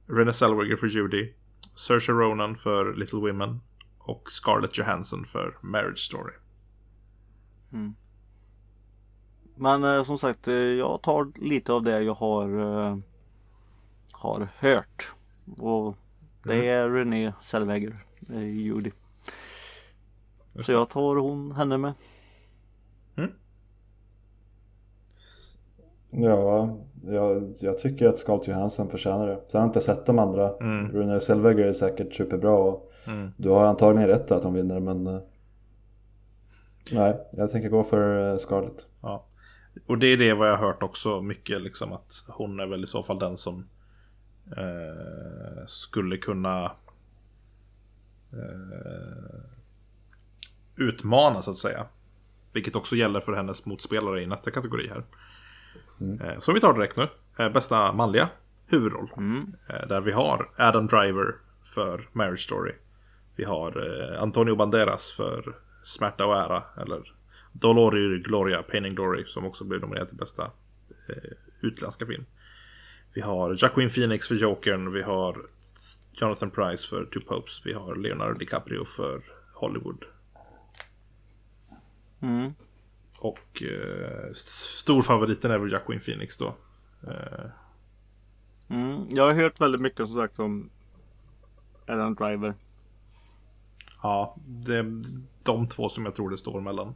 [0.09, 1.33] Renée Zellweger för Judy,
[1.75, 3.61] Saoirse Ronan för Little Women
[3.99, 6.33] och Scarlett Johansson för Marriage Story.
[9.57, 10.47] Men eh, som sagt,
[10.79, 12.49] jag tar lite av det jag har
[14.13, 15.13] har hört.
[15.59, 15.97] Och
[16.45, 16.69] det Mm.
[16.69, 18.91] är René Zellweger, eh, Judy.
[20.53, 21.93] Just Så jag tar hon, henne med.
[26.11, 29.41] Ja, jag, jag tycker att Scarlett Johansson förtjänar det.
[29.49, 30.57] Sen har jag inte sett de andra.
[30.57, 30.93] Mm.
[30.93, 33.31] Renée Zellweger är säkert superbra och Mm.
[33.37, 35.21] du har antagligen rätt att hon vinner men eh,
[36.93, 38.87] Nej, jag tänker gå för eh, Scarlett.
[39.03, 39.25] Ja.
[39.89, 42.85] Och det är det vad jag har hört också mycket liksom att hon är väl
[42.85, 43.69] i så fall den som
[44.57, 46.65] eh, skulle kunna
[48.33, 49.41] eh,
[50.77, 51.87] utmana så att säga.
[52.53, 55.05] Vilket också gäller för hennes motspelare i nästa kategori här.
[56.01, 57.09] Eh, så vi tar direkt nu.
[57.39, 58.29] Eh, bästa manliga
[58.67, 59.11] huvudroll.
[59.17, 59.55] Mm.
[59.69, 61.35] Eh, där vi har Adam Driver
[61.75, 62.73] för Marriage Story.
[63.37, 63.73] Vi har
[64.21, 66.63] Antonio Banderas för Smärta och ära.
[66.77, 67.13] Eller
[67.53, 69.25] Dolor y Gloria, Pain and Glory.
[69.27, 70.51] Som också blev nominerad till bästa
[71.61, 72.25] utländska film.
[73.15, 74.93] Vi har Jacqueline Phoenix för Jokern.
[74.93, 75.37] Vi har
[76.13, 77.61] Jonathan Price för Two Popes.
[77.65, 79.21] Vi har Leonardo DiCaprio för
[79.55, 80.05] Hollywood.
[82.23, 82.55] Mm.
[83.19, 86.55] Och eh, storfavoriten är väl Jacqueline Phoenix då.
[87.07, 87.51] Eh,
[88.71, 89.07] Mm.
[89.09, 90.71] Jag har hört väldigt mycket som sagt om
[91.87, 92.55] Adam Driver.
[94.03, 95.03] Ja, det är
[95.43, 96.95] de två som jag tror det står mellan.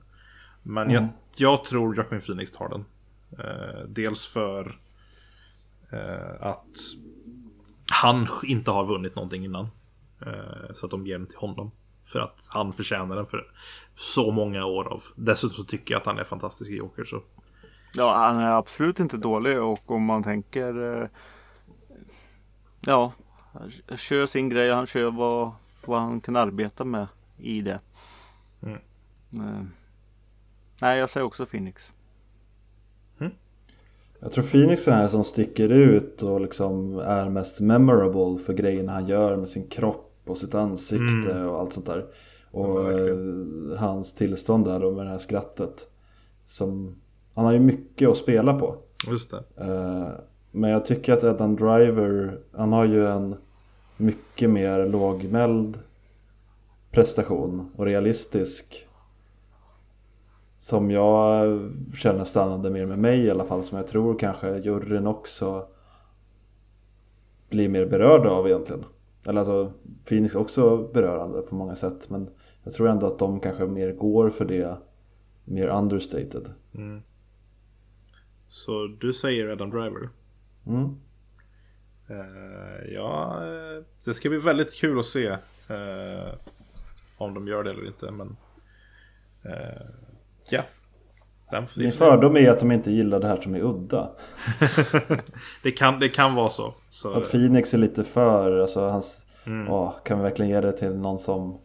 [0.62, 2.84] Men jag, jag tror Joaquin Phoenix tar den.
[3.38, 4.78] Eh, dels för
[6.40, 6.78] att
[7.90, 9.68] han inte har vunnit någonting innan.
[10.26, 11.70] Eh, så att de ger den till honom.
[12.04, 13.46] För att han förtjänar den för
[13.94, 15.02] så många år av.
[15.16, 17.04] Dessutom så tycker jag att han är fantastisk i Joker.
[17.04, 17.22] Så.
[17.94, 21.08] Ja, han är absolut inte dålig och om man tänker eh,
[22.86, 23.12] Ja,
[23.52, 24.70] han kör sin grej.
[24.70, 25.52] Han kör vad,
[25.84, 27.06] vad han kan arbeta med
[27.38, 27.80] i det.
[28.62, 28.78] Mm.
[29.34, 29.64] Eh,
[30.80, 31.92] nej, jag säger också Phoenix.
[34.24, 38.52] Jag tror Phoenix är den här som sticker ut och liksom är mest memorable för
[38.52, 42.06] grejerna han gör med sin kropp och sitt ansikte och allt sånt där.
[42.50, 45.86] Och Ja, eh, hans tillstånd där då med det här skrattet.
[46.46, 46.96] Som,
[47.34, 48.76] han har ju mycket att spela på.
[49.06, 49.64] Just det.
[49.64, 50.08] Eh,
[50.50, 53.36] Men jag tycker att Adam Driver, han har ju en
[53.96, 55.78] mycket mer lågmäld
[56.90, 58.86] prestation och realistisk.
[60.64, 61.60] Som jag
[61.94, 65.68] känner stannade mer med mig i alla fall, som jag tror kanske juryn också
[67.50, 68.84] blir mer berörd av egentligen.
[69.26, 69.72] Eller alltså,
[70.04, 72.30] Phoenix är också berörande på många sätt, men
[72.62, 74.76] jag tror ändå att de kanske mer går för det
[75.44, 76.50] mer understated.
[76.74, 77.02] Mm.
[78.48, 80.08] Så du säger Adam Driver.
[80.66, 80.84] Mm.
[82.10, 85.30] Uh, ja, uh, det ska bli väldigt kul att se
[85.70, 86.34] uh,
[87.16, 88.10] om de gör det eller inte.
[88.10, 88.36] Men
[90.50, 90.62] ja.
[91.76, 94.10] Min fördom är att de inte gillar det här som är udda.
[95.62, 96.74] det, kan, det kan vara så.
[96.88, 97.12] så.
[97.12, 99.68] Att Phoenix är lite för, alltså hans, mm.
[99.68, 101.60] åh, kan vi verkligen ge det till någon som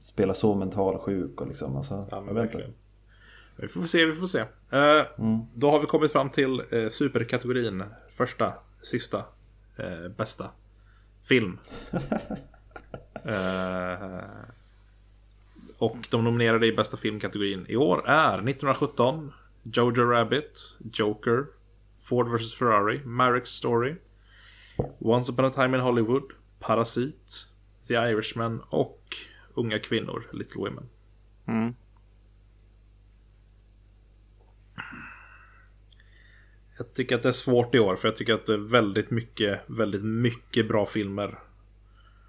[0.00, 1.76] spelar så mentalsjuk och liksom.
[1.76, 2.74] Alltså, ja, men verkligen.
[3.56, 4.40] Vi får se, vi får se.
[4.40, 4.48] Uh,
[5.18, 5.40] mm.
[5.54, 7.84] Då har vi kommit fram till uh, superkategorin.
[8.10, 8.52] Första,
[8.82, 9.18] sista,
[9.80, 10.50] uh, bästa
[11.22, 11.58] film.
[15.84, 19.32] och de nominerade i bästa filmkategorin i år är 1917,
[19.62, 21.46] Jojo Rabbit, Joker,
[21.98, 23.94] Ford vs Ferrari, Marek Story,
[24.98, 26.22] Once upon a time in Hollywood,
[26.60, 27.46] Parasit,
[27.88, 29.16] The Irishman och
[29.54, 30.88] Unga kvinnor, Little Women.
[31.46, 31.74] Mm.
[36.78, 39.10] Jag tycker att det är svårt i år för jag tycker att det är väldigt
[39.10, 41.38] mycket, väldigt mycket bra filmer.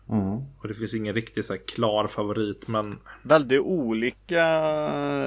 [0.10, 0.42] Mm.
[0.60, 4.46] Och det finns ingen riktigt så här klar favorit men Väldigt olika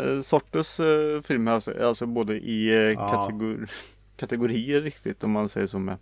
[0.05, 3.09] eh, sorters uh, filmer alltså, alltså både i uh, ja.
[3.09, 3.69] kategor
[4.17, 5.97] kategorier riktigt om man säger så med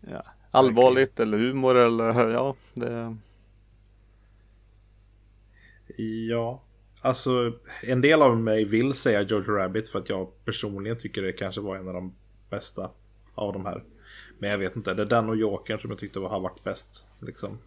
[0.00, 1.26] ja, Allvarligt okay.
[1.26, 3.16] eller humor eller ja det
[6.06, 6.62] Ja
[7.00, 11.32] Alltså, en del av mig vill säga George Rabbit för att jag personligen tycker det
[11.32, 12.14] kanske var en av de
[12.50, 12.90] bästa
[13.34, 13.84] av de här.
[14.38, 17.06] Men jag vet inte, det är den och Jokern som jag tyckte har varit bäst.
[17.20, 17.58] Liksom.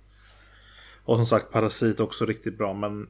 [1.03, 3.07] Och som sagt, Parasit också riktigt bra, men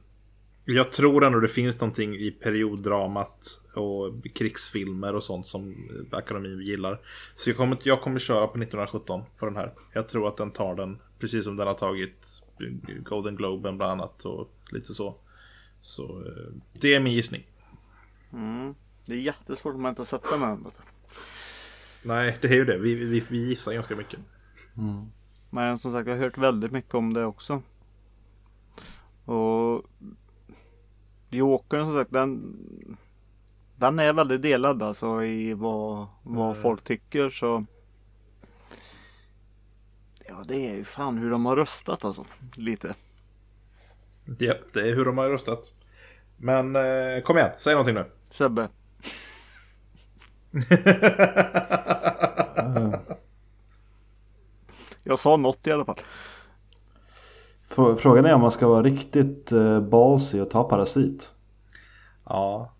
[0.64, 7.00] jag tror ändå det finns någonting i perioddramat och krigsfilmer och sånt som akademin gillar.
[7.34, 9.72] Så jag kommer, jag kommer köra på 1917 på den här.
[9.92, 12.42] Jag tror att den tar den, precis som den har tagit
[13.02, 15.14] Golden Globen bland annat och lite så.
[15.80, 17.46] Så eh, det är min gissning.
[18.32, 18.74] Mm.
[19.06, 20.66] Det är jättesvårt om man inte har sett den än.
[22.02, 22.78] Nej, det är ju det.
[22.78, 24.20] Vi, vi, vi gissar ganska mycket.
[24.76, 25.06] Mm.
[25.50, 27.62] Men som sagt, jag har hört väldigt mycket om det också.
[29.24, 29.84] Och
[31.30, 32.56] Jokern som sagt, den,
[33.76, 36.62] den är väldigt delad alltså i vad, vad mm.
[36.62, 37.30] folk tycker.
[37.30, 37.64] Så
[40.30, 42.24] Ja, det är ju fan hur de har röstat alltså.
[42.56, 42.94] Lite.
[44.38, 45.72] Ja, det är hur de har röstat.
[46.36, 48.04] Men eh, kom igen, säg någonting nu.
[48.30, 48.68] Sebbe.
[55.04, 55.98] Jag sa något i alla fall.
[57.96, 61.34] Frågan är om man ska vara riktigt eh, ballsy och ta parasit.
[62.24, 62.74] Ja.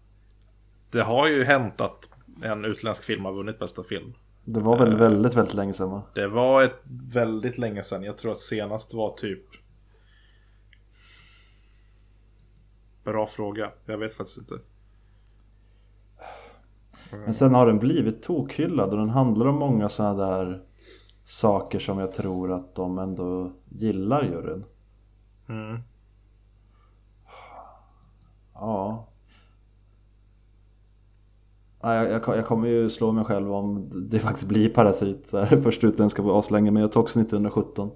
[0.90, 2.08] Det har ju hänt att
[2.42, 4.12] en utländsk film har vunnit bästa film.
[4.44, 6.02] Det var väl väldigt, väldigt länge sedan va?
[6.14, 6.82] Det var ett
[7.14, 8.02] väldigt länge sedan.
[8.02, 9.44] Jag tror att senast var typ
[13.04, 13.72] Bra fråga.
[13.86, 14.54] Jag vet faktiskt inte.
[17.12, 20.62] Men sen har den blivit tokhyllad och den handlar om många sådana där
[21.24, 24.64] saker som jag tror att de ändå gillar juryn.
[25.48, 25.80] Mm.
[28.54, 29.06] Ja.
[31.82, 35.60] Jag, jag, jag, kommer ju slå mig själv om det faktiskt blir Parasit så här,
[35.62, 37.90] först utländska på aslänge men jag tog också 1917.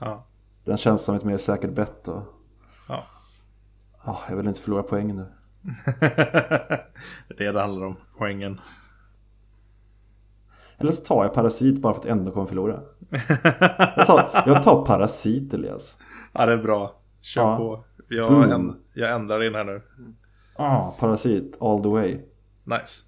[0.00, 0.24] Ja.
[0.64, 2.08] Den känns som ett mer säkert bett.
[2.08, 2.22] Och...
[2.88, 3.04] Ja.
[4.06, 5.26] Oh, jag vill inte förlora poängen nu.
[6.00, 8.60] det är det det handlar om, poängen.
[10.78, 12.80] Eller så tar jag Parasit bara för att ändå kommer förlora.
[13.96, 15.96] jag, tar, jag tar Parasit Elias.
[16.32, 17.00] Ja det är bra.
[17.20, 17.56] Kör ja.
[17.56, 17.84] på.
[18.08, 19.82] Jag, änd, jag ändrar in här nu.
[20.56, 22.20] Ja, ah, Parasit all the way.
[22.64, 23.04] Nice.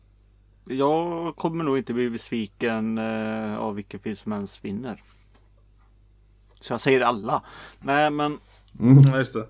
[0.64, 5.02] Jag kommer nog inte bli besviken eh, av vilken film som helst vinner.
[6.60, 7.42] Så jag säger alla.
[7.80, 8.38] Nej men
[8.78, 9.02] Mm.
[9.02, 9.46] Ja, just det.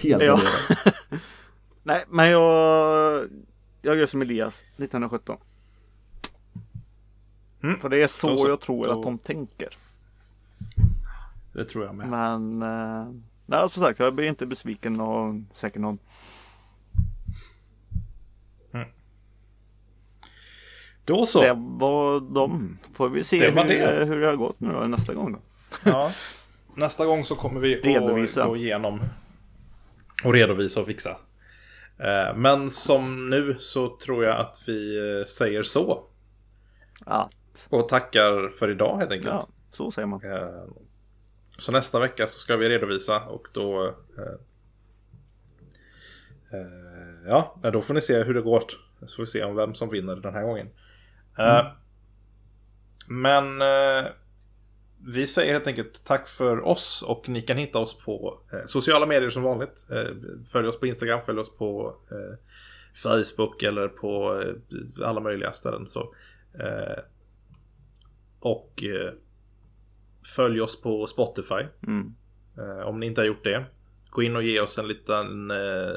[0.00, 0.40] Helt ja.
[1.88, 3.28] Nej, men jag,
[3.82, 5.36] jag gör som Elias 1917.
[7.62, 7.78] Mm.
[7.78, 8.90] För det är så, så jag tror då...
[8.90, 9.68] att de tänker.
[11.52, 12.08] Det tror jag med.
[12.08, 13.12] Men, eh,
[13.46, 15.98] nej, som sagt, jag blir inte besviken och säkert någon.
[18.72, 18.88] Mm.
[21.04, 21.40] Då så.
[21.40, 22.78] Det var de.
[22.92, 24.04] Får vi se det hur, det.
[24.04, 25.38] hur det har gått nu då nästa gång då.
[25.84, 26.12] Ja.
[26.74, 28.42] Nästa gång så kommer vi redovisa.
[28.42, 29.00] att gå igenom
[30.24, 31.16] och redovisa och fixa.
[31.98, 36.04] Eh, men som nu så tror jag att vi eh, säger så.
[37.06, 37.68] Att.
[37.70, 39.32] Och tackar för idag helt enkelt.
[39.32, 40.24] Ja, så säger man.
[40.24, 40.64] Eh,
[41.58, 43.94] så nästa vecka så ska vi redovisa och då...
[47.26, 48.62] Ja, då får ni se hur det går.
[49.06, 50.68] Så får vi se om vem som vinner den här gången.
[51.38, 51.66] Mm.
[53.06, 53.62] Men
[55.06, 59.06] vi säger helt enkelt tack för oss och ni kan hitta oss på eh, sociala
[59.06, 59.86] medier som vanligt.
[59.90, 60.14] Eh,
[60.52, 62.38] följ oss på Instagram, följ oss på eh,
[63.02, 65.88] Facebook eller på eh, alla möjliga ställen.
[65.88, 66.14] Så.
[66.60, 66.98] Eh,
[68.40, 69.12] och eh,
[70.36, 71.66] följ oss på Spotify.
[71.86, 72.14] Mm.
[72.84, 73.64] Om ni inte har gjort det.
[74.10, 75.52] Gå in och ge oss en liten,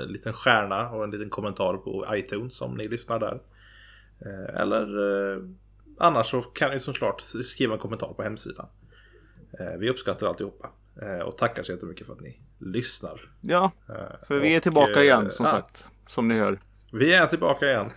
[0.07, 3.41] liten stjärna och en liten kommentar på iTunes om ni lyssnar där.
[4.53, 4.88] Eller
[5.99, 8.68] annars så kan ni såklart skriva en kommentar på hemsidan.
[9.60, 10.69] Eh, vi uppskattar alltihopa.
[11.02, 13.22] Eh, och tackar så jättemycket för att ni lyssnar.
[13.41, 15.86] Ja, Eh, för vi är och, tillbaka eh, igen som ja, sagt.
[16.07, 16.60] Som ni hör.
[16.91, 17.91] Vi är tillbaka igen.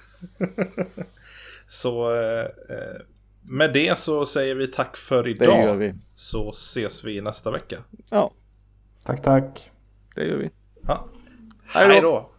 [1.68, 2.10] så
[3.42, 5.64] med det så säger vi tack för Det idag.
[5.64, 5.94] gör vi.
[6.14, 7.76] Så ses vi nästa vecka.
[8.10, 8.32] Ja,
[9.04, 9.70] Tack tack.
[10.14, 10.50] det gör vi.
[10.86, 11.08] Ja.
[11.66, 11.92] Hej då.
[11.92, 12.30] Hej då.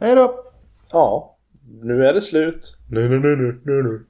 [0.00, 0.52] Hej då!
[0.92, 1.36] Ja,
[1.82, 2.78] nu är det slut.
[2.88, 4.06] Nu, nu, nu, nu, nu, nu.